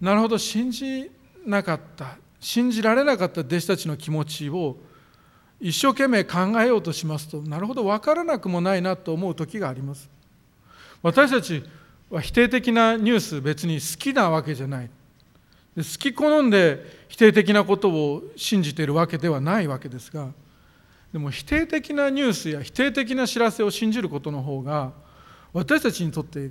[0.00, 1.10] なるほど信じ
[1.46, 4.76] なかった信じられなかった弟子たちの気持ちを
[5.62, 10.10] 一生懸命考えようとしますとなるほど分からなくもないなと思う時があります。
[11.02, 11.62] 私たち
[12.10, 14.90] は否定的なニュース別に好きなわけじゃない。
[15.76, 20.28] 好き好んで否定的なことを信じているわけではないわけですが
[21.12, 24.92] でも否定的なニュースや否定的な知らせを信じることの方が
[25.52, 26.50] 私たちにとって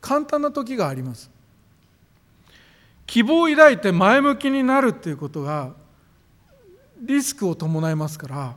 [0.00, 1.30] 簡単な時があります。
[3.06, 5.72] 希望を抱いて前向きになるっていうことが
[7.00, 8.54] リスクを伴いますから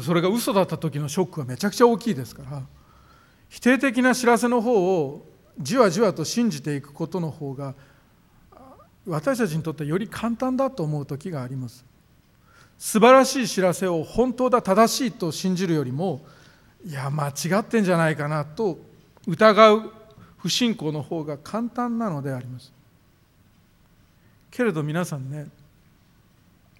[0.00, 2.62] それが嘘だった時のショックはめちゃくちゃ大きいですから
[3.48, 5.24] 否定的な知らせの方を
[5.58, 7.74] じわじわと信じていくことの方が
[9.06, 11.84] 私たちにとってより簡単だと思う時があります。
[12.78, 16.20] 素晴らしい知らせを本当だ正しいと信じるよりも
[16.84, 18.78] いや間違ってんじゃないかなと
[19.26, 19.92] 疑う
[20.36, 22.72] 不信仰の方が簡単なのであります。
[24.50, 25.46] けれど皆さんね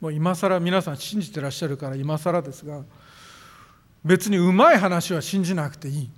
[0.01, 2.83] もう今更皆さん信じてらっしゃるから今更ですが
[4.05, 6.11] 別にうまい話は信じなくていい。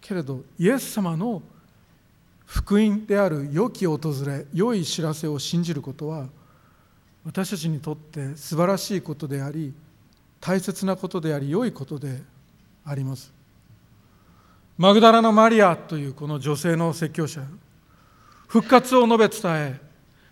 [0.00, 1.40] けれどイエス様の
[2.44, 6.26] 福音である良き訪れ良い知らせを信じることは
[7.24, 9.72] 私たちにとって素晴らしいことであり
[10.40, 12.20] 大切なことであり良いことで
[12.84, 13.32] あります。
[14.76, 17.42] マグダラのマリアというこの女性の説教者
[18.48, 19.80] 復活を述べ伝え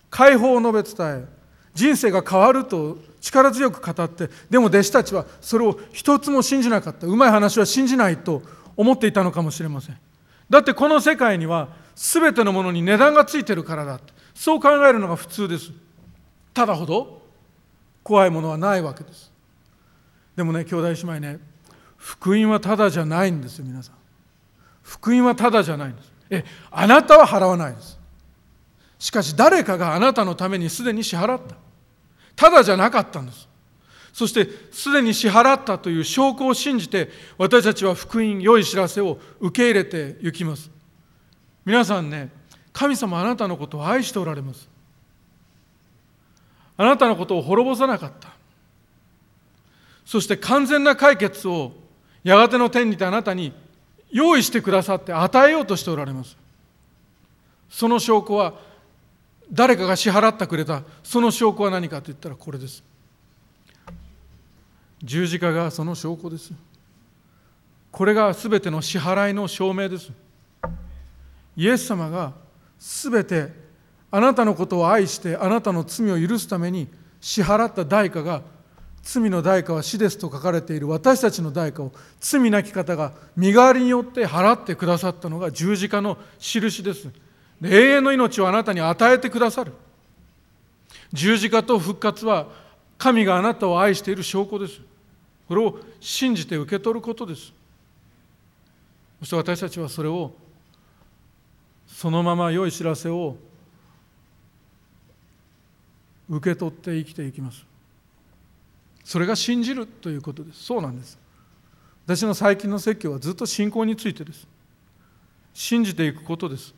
[0.09, 1.40] 解放を述べ伝え
[1.73, 7.07] 人生が変わると力強く語ってでも弟子たちはそれを一つも信じなかった。
[7.07, 8.41] うまい話は信じないと
[8.75, 9.97] 思っていたのかもしれません。
[10.49, 13.99] だってこの世界には全てのものに値段がついてるからだ
[14.33, 15.71] そう考えるのが普通です。
[16.53, 17.21] ただほど
[18.03, 19.31] 怖いものはないわけです。
[20.35, 21.39] でもね兄弟姉妹ね
[21.97, 23.95] 福音はただじゃないんですよ皆さん。
[24.81, 26.11] 福音はただじゃないんです。
[26.31, 28.00] えあなたは払わないです。
[29.01, 31.55] しかし誰かがあなたのためにすでに支払った。
[32.35, 33.49] ただじゃなかったんです。
[34.13, 37.09] そしてすでに支払ったという証拠を信じて
[37.39, 40.69] 私たちは福音良い知らせを受け入れていきます。
[41.65, 42.29] 皆さんね
[42.73, 44.69] 神様あなたのことを愛しておられます。
[46.77, 48.29] あなたのことを滅ぼさなかった。
[50.05, 51.71] そして完全な解決を
[52.23, 53.51] やがての天にてあなたに
[54.11, 56.37] 用意してくださって与えようとしておられます。
[57.67, 58.69] その証拠は
[59.51, 60.83] 誰かが支払ってくれた。
[61.03, 62.83] その証拠は何かと言ったらこれです。
[65.03, 66.53] 十字架がその証拠です。
[67.91, 70.11] これが全ての支払いの証明です。
[71.57, 72.33] イエス様が
[72.79, 73.49] 全て
[74.09, 76.87] あなたのことを愛してあなたの罪を許すために
[77.19, 78.41] 支払った代価が
[79.03, 80.87] 罪の代価は死ですと書かれている。
[80.87, 87.09] 私たちの代価を罪なき方が身代わりによって払ってくださったのが十字架の印です。
[87.61, 89.73] 永遠の命をあなたに与えてくださる。
[91.13, 92.47] 十字架と復活は
[92.97, 94.81] 神があなたを愛している証拠です。
[95.47, 97.53] これを信じて受け取ることです。
[99.19, 100.31] そして私たちはそれを
[101.87, 103.35] そのまま良い知らせを
[106.29, 107.65] 受け取って生きていきます。
[109.03, 110.63] それが信じるということです。
[110.63, 111.19] そうなんです。
[112.05, 114.47] 私の最近の説教はずっと信仰についてです。
[115.53, 116.73] 信じていくことです。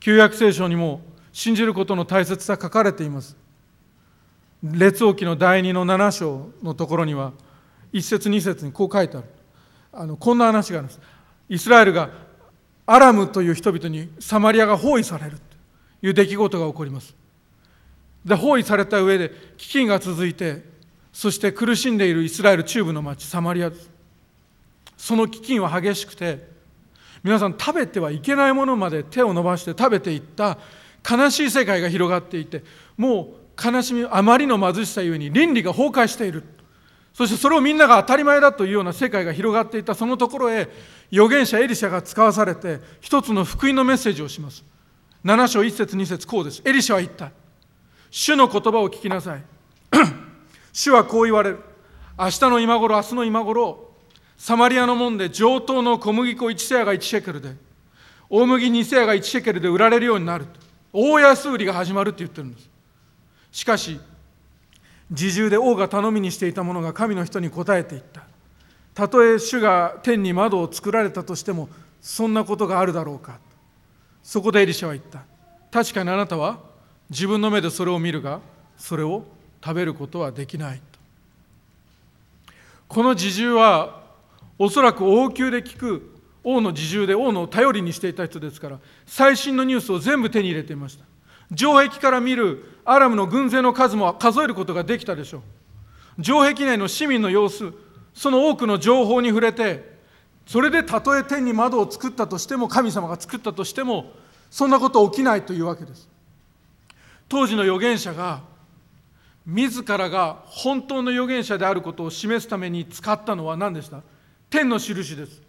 [0.00, 1.00] 旧約聖書にも
[1.32, 3.36] 信じることの大切さ書かれています。
[4.62, 7.32] 列王記の第2の7章のところには
[7.92, 9.26] 1節2節にこう書いてある。
[9.92, 11.00] あのこんな話があるんです。
[11.48, 12.10] イスラエルが
[12.86, 15.38] アラムという人々にサマリアが包囲される
[16.00, 17.14] という出来事が起こります。
[18.24, 20.62] で包囲された上で飢饉が続いて
[21.12, 23.90] そして苦しんでいるイスラエル中部の町サマリアです。
[24.96, 26.57] その飢饉は激しくて
[27.22, 30.58] 皆さん食べてはいけないものまで手を伸ばして食べていった
[31.08, 32.62] 悲しい世界が広がっていて
[32.96, 36.44] もう悲しみあまりの貧しさゆえに倫理が崩壊している。
[37.12, 39.96] そしてそれをみんなが当たり前だというような世界が広がっていた。
[39.96, 40.68] そのところへ
[41.10, 44.64] 預言者エリシャが使わされて一つの福音のメッセージをします。
[45.24, 46.62] 7章1節2節こうです。
[46.64, 47.32] エリシャは言った。
[48.10, 49.42] 主の言葉を聞きなさい。
[50.72, 51.58] 主はこう言われる。
[52.16, 53.87] 明日の今頃明日の今頃
[54.38, 57.54] サマリアの門で上等の小麦粉1セアが1シェケルで
[58.30, 60.60] 大麦2セアが1シェケルで売られるようになると
[60.92, 62.70] 大安売りが始まるって言ってるんです。
[63.50, 64.00] しかし
[65.10, 68.22] 自重で王が頼みにしていたものが神の人に答えていった。
[68.94, 71.68] たとえ主が天に窓を作られたとしても
[72.00, 73.38] そんなことがあるだろうか。
[74.22, 75.22] そこでエリシャは言った。
[75.70, 76.58] 確かにあなたは
[77.10, 78.40] 自分の目でそれを見るが
[78.76, 79.24] それを
[79.62, 80.80] 食べることはできない
[82.86, 83.97] この自重は
[84.58, 91.04] おそらく王宮で聞く王の自重で王の頼りにしていた人ですから最新のニュースを全部手に入れていました。
[91.56, 95.42] 城壁から見るアラムの軍勢の数も数えることができたでしょ
[96.18, 96.22] う。
[96.22, 97.72] 城壁内の市民の様子
[98.12, 99.96] その多くの情報に触れて
[100.46, 104.12] それでたとえ天に窓を作ったとしても神様が作ったとしても
[104.50, 106.08] そんなこと起きないというわけです。
[107.28, 108.40] 当時の預言者が
[109.46, 114.02] 自らが本当の預言者であることを示すために使ったのは何でした？
[114.50, 115.42] 天の印です。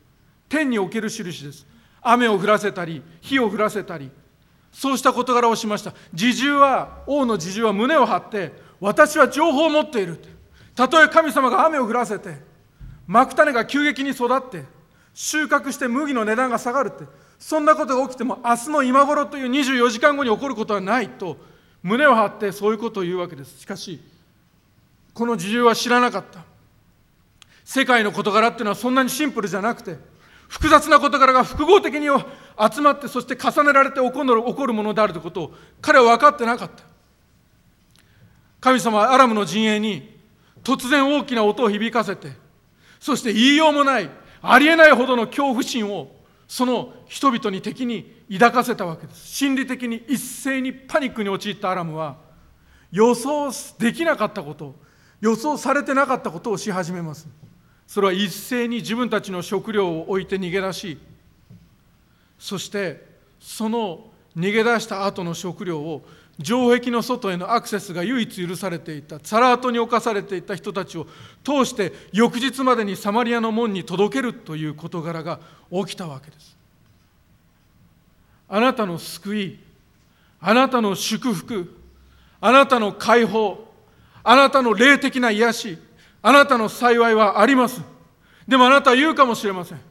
[0.48, 1.66] 天における印です。
[2.02, 4.10] 雨を降らせたり火を降らせたり。
[4.72, 5.94] そうした事柄をしました。
[6.14, 10.20] 自重は王の自重は胸を張って私は情報を持っている。
[10.76, 12.38] たとえ神様が雨を降らせて
[13.06, 14.64] まく種が急激に育って
[15.14, 17.04] 収穫して麦の値段が下がるって
[17.38, 21.36] そんなことが起きても明日の今頃という24時間後に起こることはないと
[21.84, 23.60] 胸を張ってそういうことを言うわけです。
[23.60, 24.00] しかし
[25.14, 26.46] この自重は知らなかった。
[27.70, 29.96] 世界の事柄っていうのはそんなにシンプルじゃなくて
[30.48, 36.84] 複雑な事柄が複合的に集まってそして重ねられて起こる起こるものであるということを彼は分かってなかった。
[38.60, 40.20] 神様はアラムの陣営に
[40.64, 42.32] 突然大きな音を響かせて
[43.00, 44.10] そして言いようもない
[44.42, 46.12] ありえないほどの恐怖心を
[46.48, 49.28] その人々に敵に抱かせたわけです。
[49.28, 52.18] 心理的に一斉にパニックに陥ったアラムは
[52.92, 54.74] 予想できなかったこと
[55.22, 57.28] 予想されてなかったことをし始めます。
[57.90, 61.00] それは一斉に自分たちの食料を置いて逃げ出し
[62.38, 63.04] そして
[63.40, 66.04] その逃げ出した後の食料を
[66.42, 71.08] 城壁の外へのアクセスが唯一許されていたサラートに侵されていた人たちを
[71.44, 75.40] 通して翌日までにサマリアの門に届けるという事柄が
[75.72, 76.56] 起きたわけです。
[78.48, 79.60] あなたの救い
[80.40, 81.76] あなたの祝福
[82.40, 83.68] あなたの解放
[84.24, 85.89] あなたの霊的な癒し
[86.22, 87.82] あなたの幸いはあります。
[88.48, 89.82] でもあなたは言うかもしれません。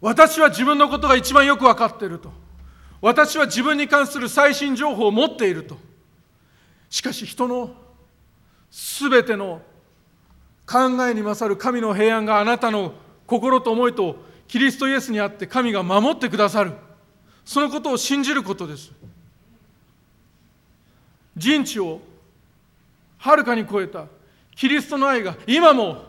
[0.00, 2.30] 私は自分のことが一番よく分かっていると。
[3.00, 5.76] 私は自分に関する最新情報を持っていると。
[6.90, 7.74] しかし人の
[8.70, 9.62] すべての
[10.66, 12.92] 考えに勝る神の平安があなたの
[13.26, 16.72] 心と思いとキリストイエスにあって神が守ってくださる。
[17.44, 18.92] そのことを信じることです。
[21.36, 22.00] 人知を
[23.16, 24.06] はるかに超えた
[24.58, 26.04] キリストの愛が今も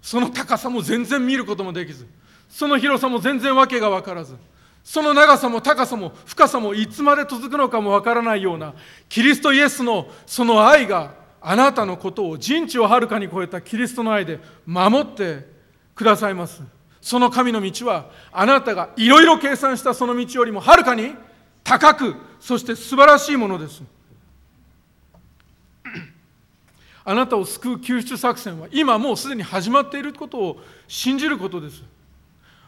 [0.00, 2.06] その高さも全然見ることもできず
[2.48, 4.36] その広さも全然わけが分からず
[4.84, 8.74] その長さも高さも深さもいつまで続くのかもわからないような
[9.08, 15.48] キリストイエスのその愛があなたのことを人知をはるかに超えたキリストの愛で守って
[15.96, 16.62] くださいます。
[17.00, 21.14] その神の道はあなたがいろいろ計算したその道よりもはるかに
[21.64, 23.82] 高くそして素晴らしいものです。
[27.04, 31.82] あなたを救う救出作戦は今もうすでに始まっていることを信じることです。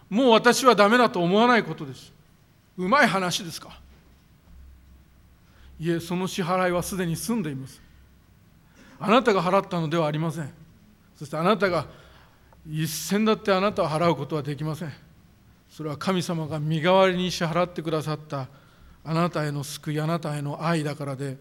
[0.09, 2.13] もう私はダメだと思わないことです。
[2.77, 3.79] うまい話ですか？
[5.79, 7.81] いえその支払いはすでに済んでいます。
[8.99, 10.51] あなたが払ったのではありません。
[11.17, 11.87] そしてあなたが
[12.71, 14.93] 一銭だってあなたを払うことはできません。
[15.71, 18.49] それは神様が身代わりに支払ってくださった
[19.05, 21.37] あなたへの救いあなたへの愛だからで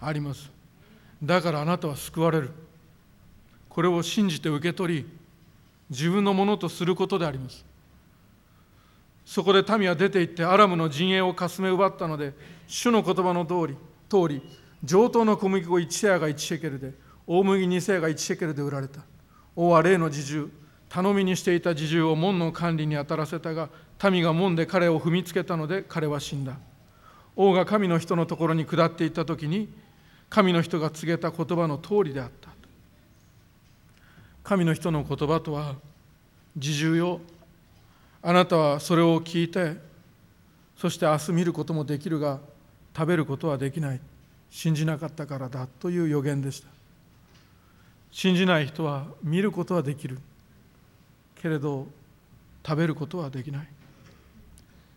[0.00, 0.50] あります。
[1.22, 2.50] だからあなたは救われる。
[3.68, 5.06] これを信じて受け取り
[5.90, 7.64] 自分のものとすることであります。
[9.24, 12.32] そこで民は出て行ってアラムの陣営をかすめ奪ったので
[12.66, 13.76] 主の言葉の通り
[14.08, 14.42] 通り
[14.82, 16.92] 上等の小麦粉1セアが1シェケルで
[17.26, 19.02] 大麦2セアが1シェケルで売られた。
[19.54, 20.48] 王は例の自重
[20.88, 23.68] 頼みにしていた自重を門の管理に当たらせたが
[24.10, 26.56] 民が門で彼を踏みつけたので彼は死んだ。
[27.36, 29.68] 王が神の人のところに下っていった時に
[30.30, 32.50] 神の人が告げた言葉の通りであった。
[34.44, 35.76] 神の人の言葉とは
[36.56, 37.20] 自重よ。
[38.22, 39.76] あなたはそれを聞いて
[40.76, 42.40] そして明日見ることもできるが
[42.96, 44.00] 食べることはできない。
[44.50, 46.68] 信じなかったからだという予言でした。
[48.10, 50.18] 信じない人は見ることはできる。
[51.40, 51.86] けれど
[52.66, 53.68] 食べることはできない。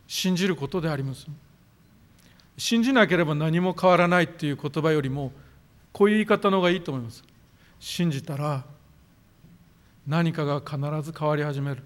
[0.08, 1.28] 信じることであります。
[2.64, 5.32] 信じなければ何も変わらないっていう言葉よりも
[5.92, 7.24] こういう言い方の方がいいと思います。
[7.80, 8.64] 信じたら
[10.06, 11.82] 何かが必ず変わり始める。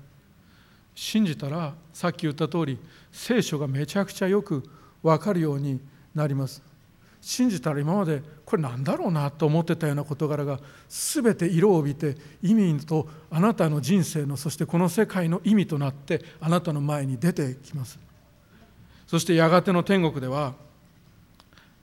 [0.93, 2.77] 信じたらさっき言った通り
[3.09, 4.69] 聖書がめちゃくちゃよく
[5.01, 5.79] 分かるように
[6.13, 6.61] なります。
[7.21, 10.59] 信じたら今までこれなんだろうなと思ってたような事柄が
[10.89, 17.97] 全て色を帯びて意味とあなたの人生のそしてこの世界の意味となってあなたの前に出てきます。
[19.07, 20.64] そしてやがての天国では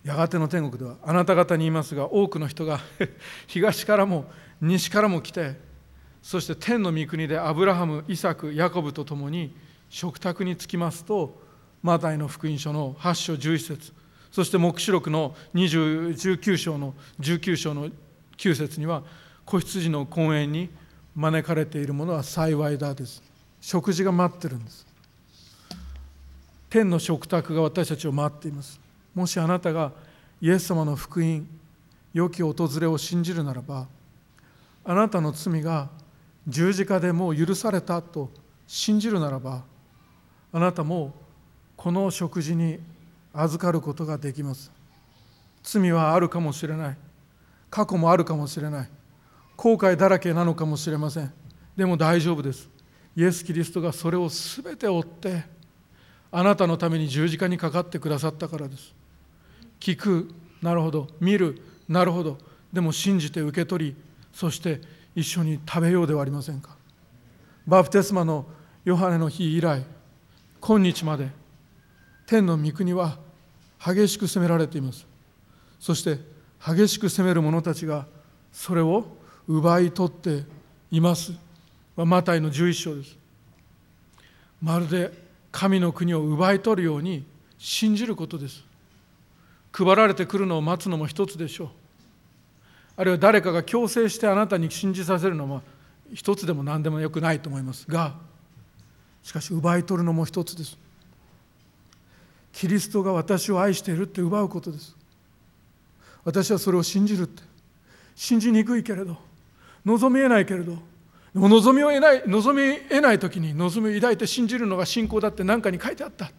[0.04, 2.80] やがての天国ではあなた方に言いますが多くの人が
[3.46, 4.30] 東からも
[4.60, 5.60] 西からも来て
[6.22, 9.54] そして天の御国でアブラハムイサクヤコブと共に
[9.88, 11.40] 食卓につきますと
[11.82, 13.92] マタイの福音書の8章11節
[14.30, 17.90] そして黙示録の19章の19章の
[18.38, 19.02] 9節には
[19.44, 20.70] 子羊の婚宴に
[21.14, 23.22] 招かれているものは幸いだです。
[23.60, 24.86] 食事が待ってるんです。
[26.70, 28.80] 天の食卓が私たちを待っています。
[29.14, 29.92] もしあなたが
[30.40, 31.46] イエス様の福音
[32.12, 33.86] 良き訪れを信じるならば
[34.84, 35.88] あなたの罪が
[36.46, 38.30] 十字架でもう許されたと
[38.66, 39.62] 信じるならば
[40.52, 41.14] あなたも
[41.76, 42.78] この食事に
[43.32, 44.70] 預かることができます。
[45.62, 46.96] 罪はあるかもしれない。
[47.70, 48.88] 過去もあるかもしれない。
[49.56, 51.32] 後悔だらけなのかもしれません。
[51.76, 52.68] でも大丈夫です。
[53.16, 55.44] イエス・キリストがそれを全て追って
[56.30, 58.94] あなたのために十字架にかかってくださったからです。
[59.82, 60.30] 聞く。
[60.62, 61.08] なるほど。
[61.20, 61.60] 見る。
[61.88, 62.38] なるほど。
[62.72, 63.96] でも信じて受け取り
[64.32, 64.80] そして
[65.16, 66.76] 一緒に食べようではありませんか。
[67.66, 68.46] バプテスマの
[68.84, 69.84] ヨハネの日以来
[70.60, 71.28] 今日まで
[72.26, 73.18] 天の御国は
[73.84, 75.04] 激しく責められています。
[75.80, 76.18] そして
[76.64, 78.06] 激しく責める者たちが
[78.52, 79.04] それを
[79.48, 80.44] 奪い取って
[80.92, 81.32] います。
[81.96, 83.18] マタイの11章です。
[84.62, 85.12] まるで
[85.50, 87.26] 神の国を奪い取るように
[87.58, 88.71] 信じることです。
[89.72, 91.68] 配られてくるのを待つのも一つでしょう。
[92.96, 95.62] あるいは誰かが強制してあなたに信じさせるのは
[96.12, 98.14] 一つでも何でもよくないと思いますが
[99.22, 100.78] しかし奪い取るのも一つです。
[102.52, 104.94] キリストが私を愛しているって奪うことです。
[106.24, 107.42] 私はそれを信じるって。
[108.14, 109.16] 信じにくいけれど
[109.84, 110.76] 望みえないけれど
[111.32, 116.30] でも望みを得ない望み得ない時に望みを抱いて信じるのが信仰だって何かに書いてあった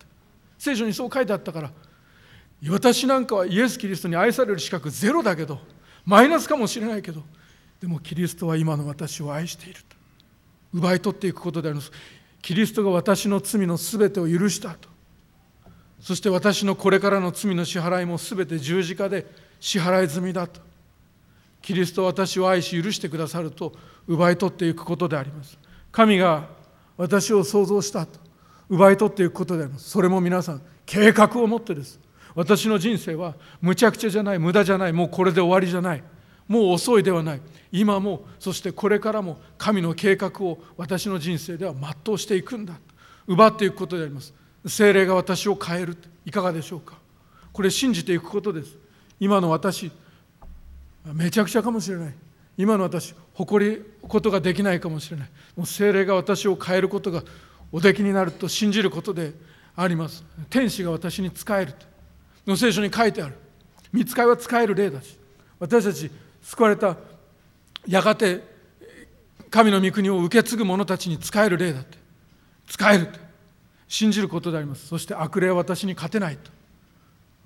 [0.58, 1.72] 聖書にそう書いてあったから
[2.70, 5.59] 私なんかはイエス・キリストに愛される資格ゼロだけど
[6.05, 7.24] マイナスかもしれないけど
[7.82, 9.93] でもキリストは今の私を愛していると。
[10.74, 11.91] 奪い取っていくことであります。
[12.41, 14.89] キリストが私の罪のすべてを許したと。
[15.99, 19.26] そして私のこれからの罪の支払いもすべて十字架で
[19.59, 20.59] 支払い済みだと。
[21.61, 23.74] キリストは私を愛し許してくださると
[24.07, 25.57] 奪い取っていくことであります。
[25.91, 26.49] 神が
[26.97, 28.20] 私を創造したと。
[28.70, 29.89] 奪い取っていくことであります。
[29.89, 31.99] それも皆さん計画を持ってです。
[32.36, 36.04] 私の人生はむちゃくちゃじゃない無駄じゃないもうこれで終わりじゃない。
[36.48, 37.42] もう遅いではない。
[37.72, 42.74] 今もそしてこれからも神の計画を私の人生では全うしていくんだ。
[43.28, 44.34] 奪っていくことであります。
[44.66, 45.98] 精霊が私を変える。
[46.26, 46.98] いかがでしょうか。
[47.52, 48.78] これ信じていくことです。
[49.20, 49.92] 今の私
[51.14, 52.14] めちゃくちゃかもしれない。
[52.58, 55.30] 今の私誇りことができないかもしれない。
[55.56, 57.24] もう精霊が私を変えることが
[57.72, 59.34] おできになると信じることで
[59.76, 60.24] あります。
[60.50, 61.93] 天使が私に仕えると。
[62.46, 63.36] の聖書に書いてある。
[63.91, 65.18] 見つかいは使える例だし。
[65.60, 66.98] 私たち救われた
[67.88, 68.41] やがて
[69.50, 71.98] 神の御国を受け継ぐ者たちに使える例だって。
[72.68, 73.20] 使えるって。
[73.88, 74.88] 信じることであります。
[74.88, 76.52] そして悪霊は私に勝てないと。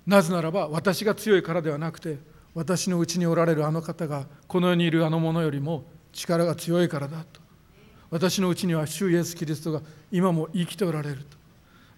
[0.06, 2.16] なぜならば私が強いからではなくて
[2.54, 5.84] 私のうちにおられるあの方がこの世にいるあの者よりも
[6.14, 7.40] 力が強いからだと。
[8.10, 11.18] 私のうちには主イエス・キリストが今も生きておられる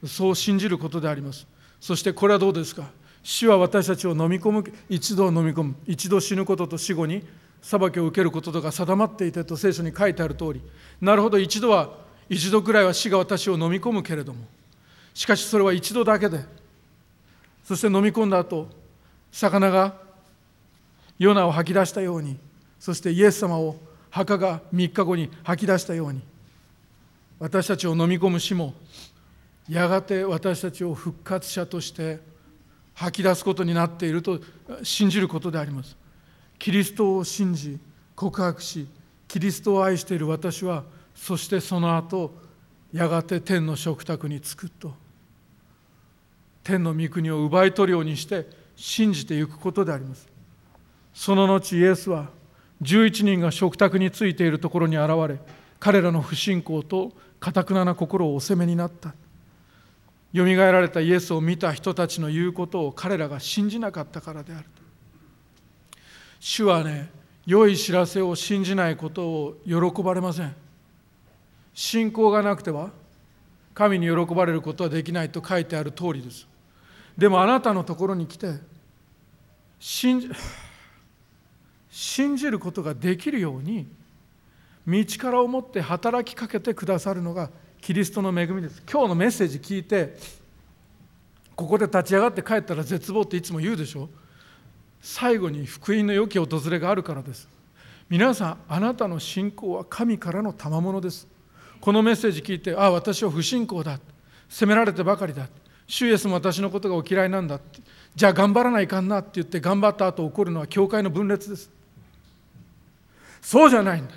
[0.01, 0.09] と。
[0.09, 1.47] そう信じることであります。
[1.81, 2.91] そしてこれはどうですか？
[3.23, 7.25] 死は私たちを飲み込む一度飲み込む一度死ぬことと死後に
[7.61, 10.63] 裁きを受けることとが定まっていてと聖書に書いてある通り。
[11.01, 11.91] なるほど一度は
[12.29, 14.45] 一度くらいは死が私を飲み込むけれども
[15.13, 16.45] しかしそれは一度だけで
[17.65, 18.69] そして飲み込んだ後
[19.33, 19.95] 魚が
[21.19, 22.37] ヨナを吐き出したように
[22.79, 23.77] そしてイエス様を
[24.11, 26.23] 墓が3日後に吐き出したように
[27.39, 28.75] 私たちを飲み込む死も
[29.71, 32.19] やがて私たちを復活者として
[32.93, 34.41] 吐き出すことになっていると
[34.83, 35.97] 信じることであります。
[36.59, 37.79] キリストを信じ
[38.17, 38.89] 告白し
[39.29, 40.83] キリストを愛している私は
[41.15, 42.35] そしてその後
[42.93, 44.93] やがて天の食卓に着くと
[46.65, 50.27] 天の御国を奪い取るようにして信じていくことであります。
[51.15, 52.29] その後イエスは
[52.83, 55.39] 11人が食卓についているところに現れ
[55.79, 59.15] 彼らの不信仰とかたくなな心をお責めになった。
[60.33, 64.65] よみがえられたイエスを見た人たちの言うことを彼らが信じなかったからである。
[66.39, 67.11] 主はね
[67.47, 70.55] 良い知らせを信じないことを喜ばれません。
[71.75, 72.91] 信仰がなくては
[73.75, 76.47] 神に喜ばれることはできないと書いてある通りです。
[77.19, 78.55] でもあなたのところに来て
[79.79, 80.31] 信じ
[81.91, 83.89] 信じることができるように
[84.87, 87.51] 道からを持って働きかけてくださるのが
[87.81, 88.83] キリストの恵みです。
[88.91, 90.17] 今日のメッセージ聞いて
[91.57, 94.09] ここで立ち上がって帰ったら絶望っていつも言うでしょ。
[95.01, 97.49] 最後に福音の良き訪れがあるからです。
[98.09, 101.27] 皆さんあなたの信仰は神からの賜物です。
[101.81, 103.99] このメッセージ聞いてああ私は不信仰だ。
[104.49, 105.49] 責められてばかりだ。
[105.87, 107.57] 主イエスも私のことがお嫌いなんだ。
[107.57, 107.81] って
[108.15, 111.71] じゃあ頑張らないかんなって言って頑張った後起こるのは教会の分裂です。
[113.41, 114.13] そうじゃないんだ。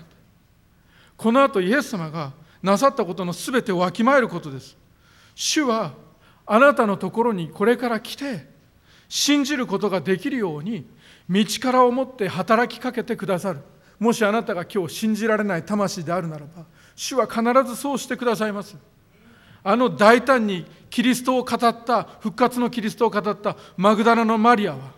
[1.15, 2.33] この後イエス様が
[2.63, 4.77] なさったことの全てをわきまえることです。
[5.35, 5.93] 主は
[6.45, 8.47] あなたのところにこれから来て
[9.09, 10.87] 信じることができるように
[11.29, 13.59] 道からを持って働きかけてくださる。
[13.99, 18.75] もしあなたが今日信じられない魂であるならば主は必ずそうしてくださいます。
[19.63, 24.91] あの大胆にキリストを語った復活のキリストを語ったマグダラのマリアは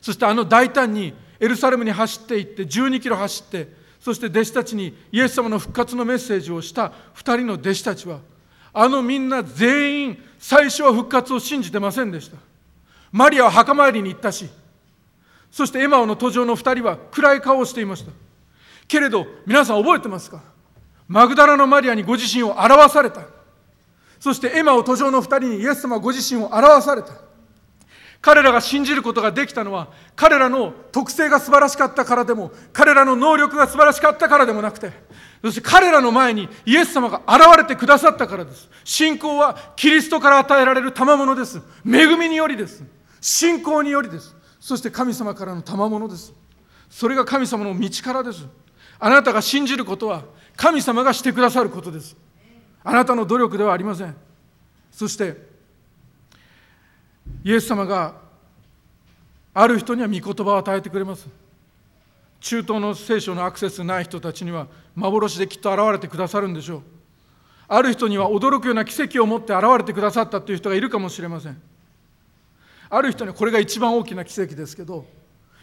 [0.00, 3.68] そしてあの大胆にエルサレムに走っていって12キロ走って
[4.00, 8.20] そして弟子たちにイエス様の復活のメッセージをした2人の弟子たちは
[8.72, 12.36] あのみんな全員最初は復活を信じてませんでした。
[13.10, 14.48] マリアは墓参りに行ったし
[15.50, 18.12] そしてエマオの途上の2人は暗い顔をしていました。
[18.86, 20.42] けれど皆さん覚えてますか？
[21.08, 23.22] マグダラのマリアにご自身を表された。
[24.20, 27.27] そしてエマオ途上の2人にイエス様ご自身を表された。
[28.20, 34.90] 彼らが信じることができたのは彼らの特性が素晴らしかったからでも彼らの能力が素晴らしかったからでもなくて
[35.42, 38.68] そして彼らの前にイエス様が現れてくださったからです。
[38.84, 41.62] 信仰はキリストから与えられる賜物です。
[41.86, 42.82] 恵みによりです。
[43.20, 44.34] 信仰によりです。
[44.58, 46.32] そして神様からの賜物です。
[46.90, 48.46] それが神様の道からです。
[48.98, 50.24] あなたが信じることは
[50.56, 52.16] 神様がしてくださることです。
[52.82, 54.16] あなたの努力ではありません。
[54.90, 55.47] そして
[57.48, 58.12] イエス様が
[59.54, 61.26] ある人には御言葉を与えてくれます。
[62.40, 66.82] 中東の聖書のアクセスない人たちには幻できっと現れてくださるんでしょう。
[67.66, 71.58] ある人には驚くような奇跡を持って現れてくださったという人がいるかもしれません。
[72.90, 75.06] ある人にはこれが一番大きな奇跡ですけど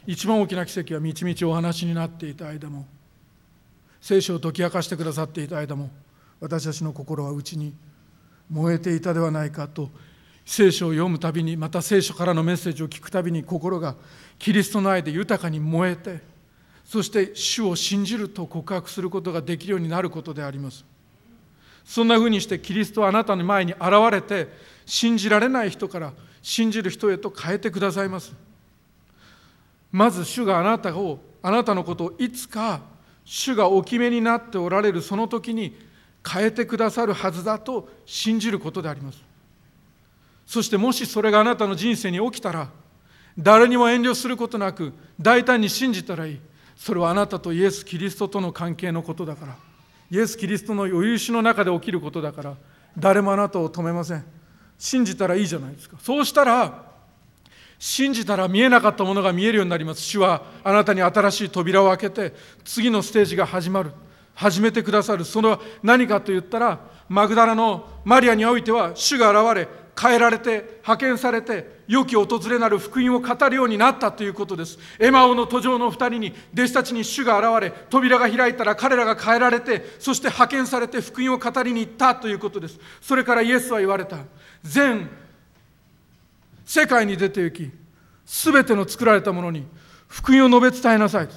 [0.08, 2.88] 一番大きな奇跡はみちみちお話になっていた間も
[4.02, 5.92] 聖書を解き明かしてくださっていた間も
[6.40, 7.76] 私たちの心は内に
[8.50, 9.92] 燃えていたではないかと
[10.46, 13.96] 聖書を読むたびにまた聖書からのメッセージを聞くたびに心が
[14.38, 16.22] キリストの愛で豊かに燃えて
[16.86, 20.86] そして主を信じると告白することができるようになることであります。
[21.84, 23.82] そんなふうにしてキリストはあなたの前に現
[24.12, 24.48] れて
[24.86, 28.34] 信じられない人から信じる人へと変えてくださいます。
[29.92, 32.82] まず主があなたをあなたのことをいつか
[33.24, 35.76] 主がお決めになっておられるその時に
[36.28, 39.35] 変えてくださるはずだと信じることであります。
[40.46, 42.70] そしてもしそれがあなたの人生に起きたら
[43.38, 46.40] 誰にも遠慮することなく大胆に信じたらいい。
[46.76, 49.56] それはあなたとイエス・キリストとの関係のことだから。
[50.12, 52.56] イエス・キリストの余裕しの中で起きることだから。
[52.98, 54.26] 誰もあなたを止めません。
[54.78, 55.98] 信じたらいいじゃないですか。
[56.02, 56.86] そうしたら
[57.78, 60.02] 信じたら見えなかったものが見えるようになります。
[60.02, 62.34] 主はあなたに新しい扉を開けて
[62.64, 63.92] 次のステージが始まる。
[64.34, 65.26] 始めてくださる。
[65.26, 66.80] それは何かと言ったら
[67.10, 74.78] マグダラのマリアにおいては主が現れ変えられて派遣されて良き訪れなる福音を語るようになったということです。
[75.00, 82.80] エマオの途上の二人に弟子たちに主が現れ扉が開いたら彼らが変えられてそして派遣されて福音を語りに行ったということです。
[83.02, 84.18] それからイエスは言われた。
[84.64, 85.10] 全
[86.66, 87.72] 世界に出て行き
[88.26, 89.66] 全ての作られたものに
[90.08, 91.30] 福音を述べ伝えなさい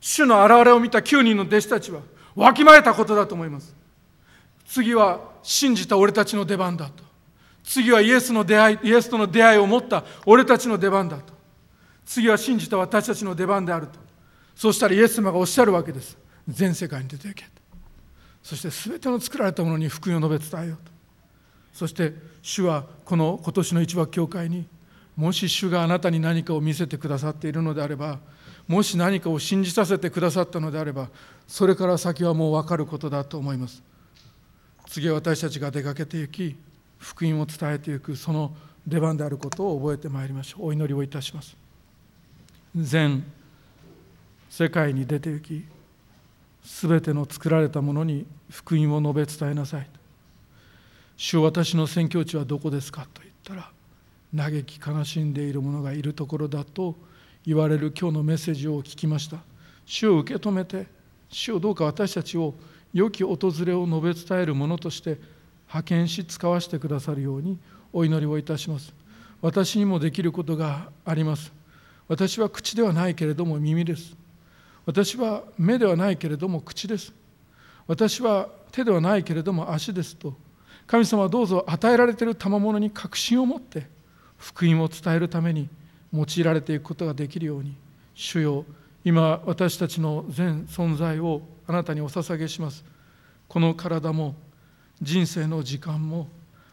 [0.00, 2.00] 主の現れを見た9人の弟子たちは
[2.34, 3.74] わきまえたことだと思います。
[4.66, 7.05] 次は信じた俺たちの出番だと。
[7.66, 11.34] 次はイエスの出会いイエスとの出会いを持った俺たちの出番だと。
[12.06, 13.98] 次は信じた私たちの出番であると。
[14.54, 16.16] そうしたらイエス様がおっしゃるわけです。
[16.48, 17.50] 全世界に出ていけと。
[18.40, 20.92] そして全ての作られたものに福音を述べ伝えようと。
[21.72, 24.66] そして主はこの今年の一枠教会に
[25.16, 28.20] もし主があなたに何かを見せてくださっているのであれば
[28.68, 31.10] もし何かを信じさせてくださったのであれば
[31.48, 33.82] それから先はもう分かることだと思います。
[34.88, 36.56] 次は私たちが出かけていき
[37.06, 38.52] 福音を伝えていくその
[38.84, 40.66] 出番であることを覚えてまいりましょう。
[40.66, 41.56] お祈りをいたします。
[42.76, 43.22] 全
[44.50, 45.64] 世界に出て行き
[46.64, 49.88] すべての作られたものに福音を述べ伝えなさい
[51.16, 53.70] 主私の宣教地はどこですかと言ったら
[54.36, 56.96] 嘆き悲しんでいる者がいるところだと
[57.46, 59.38] 言われる今日のメッセージを聞きました。
[59.86, 60.86] 主を受け止めて
[61.28, 62.54] 主をどうか私たちを
[62.92, 65.18] 良き訪れを述べ伝えるものとして
[65.68, 67.58] 派遣し使わせてくださるように
[67.92, 68.92] お祈りをいたします。
[69.42, 71.52] 私にもできることがあります。
[72.08, 74.16] 私は口ではないけれども耳です。
[74.84, 77.12] 私は目ではないけれども口です。
[77.86, 80.34] 私は手ではないけれども足ですと。
[80.86, 83.88] 神様はどうぞ与えられている賜物に確信を持って
[84.38, 85.68] 福音を伝えるために
[86.12, 87.74] 用いられていくことができるように
[88.14, 88.64] 主よ
[89.04, 92.84] 今私たちの全存在をあなたにお捧げします。
[93.48, 94.34] この体も
[95.00, 96.28] 人生の時間も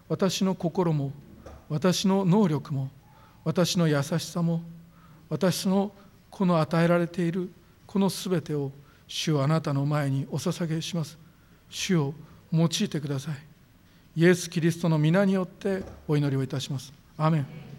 [0.07, 1.11] 私の心も
[1.69, 2.89] 私の能力も
[3.43, 4.61] 私の優しさも
[5.29, 5.91] 私の
[6.29, 7.49] この与えられている
[7.85, 8.71] このすべてを
[9.07, 11.17] 主をあなたの前にお捧げします。
[11.69, 12.13] 主を
[12.51, 13.35] 用いてください。
[14.15, 16.93] イエス・キリストの皆によってお祈りをいたします。
[17.17, 17.72] アメン。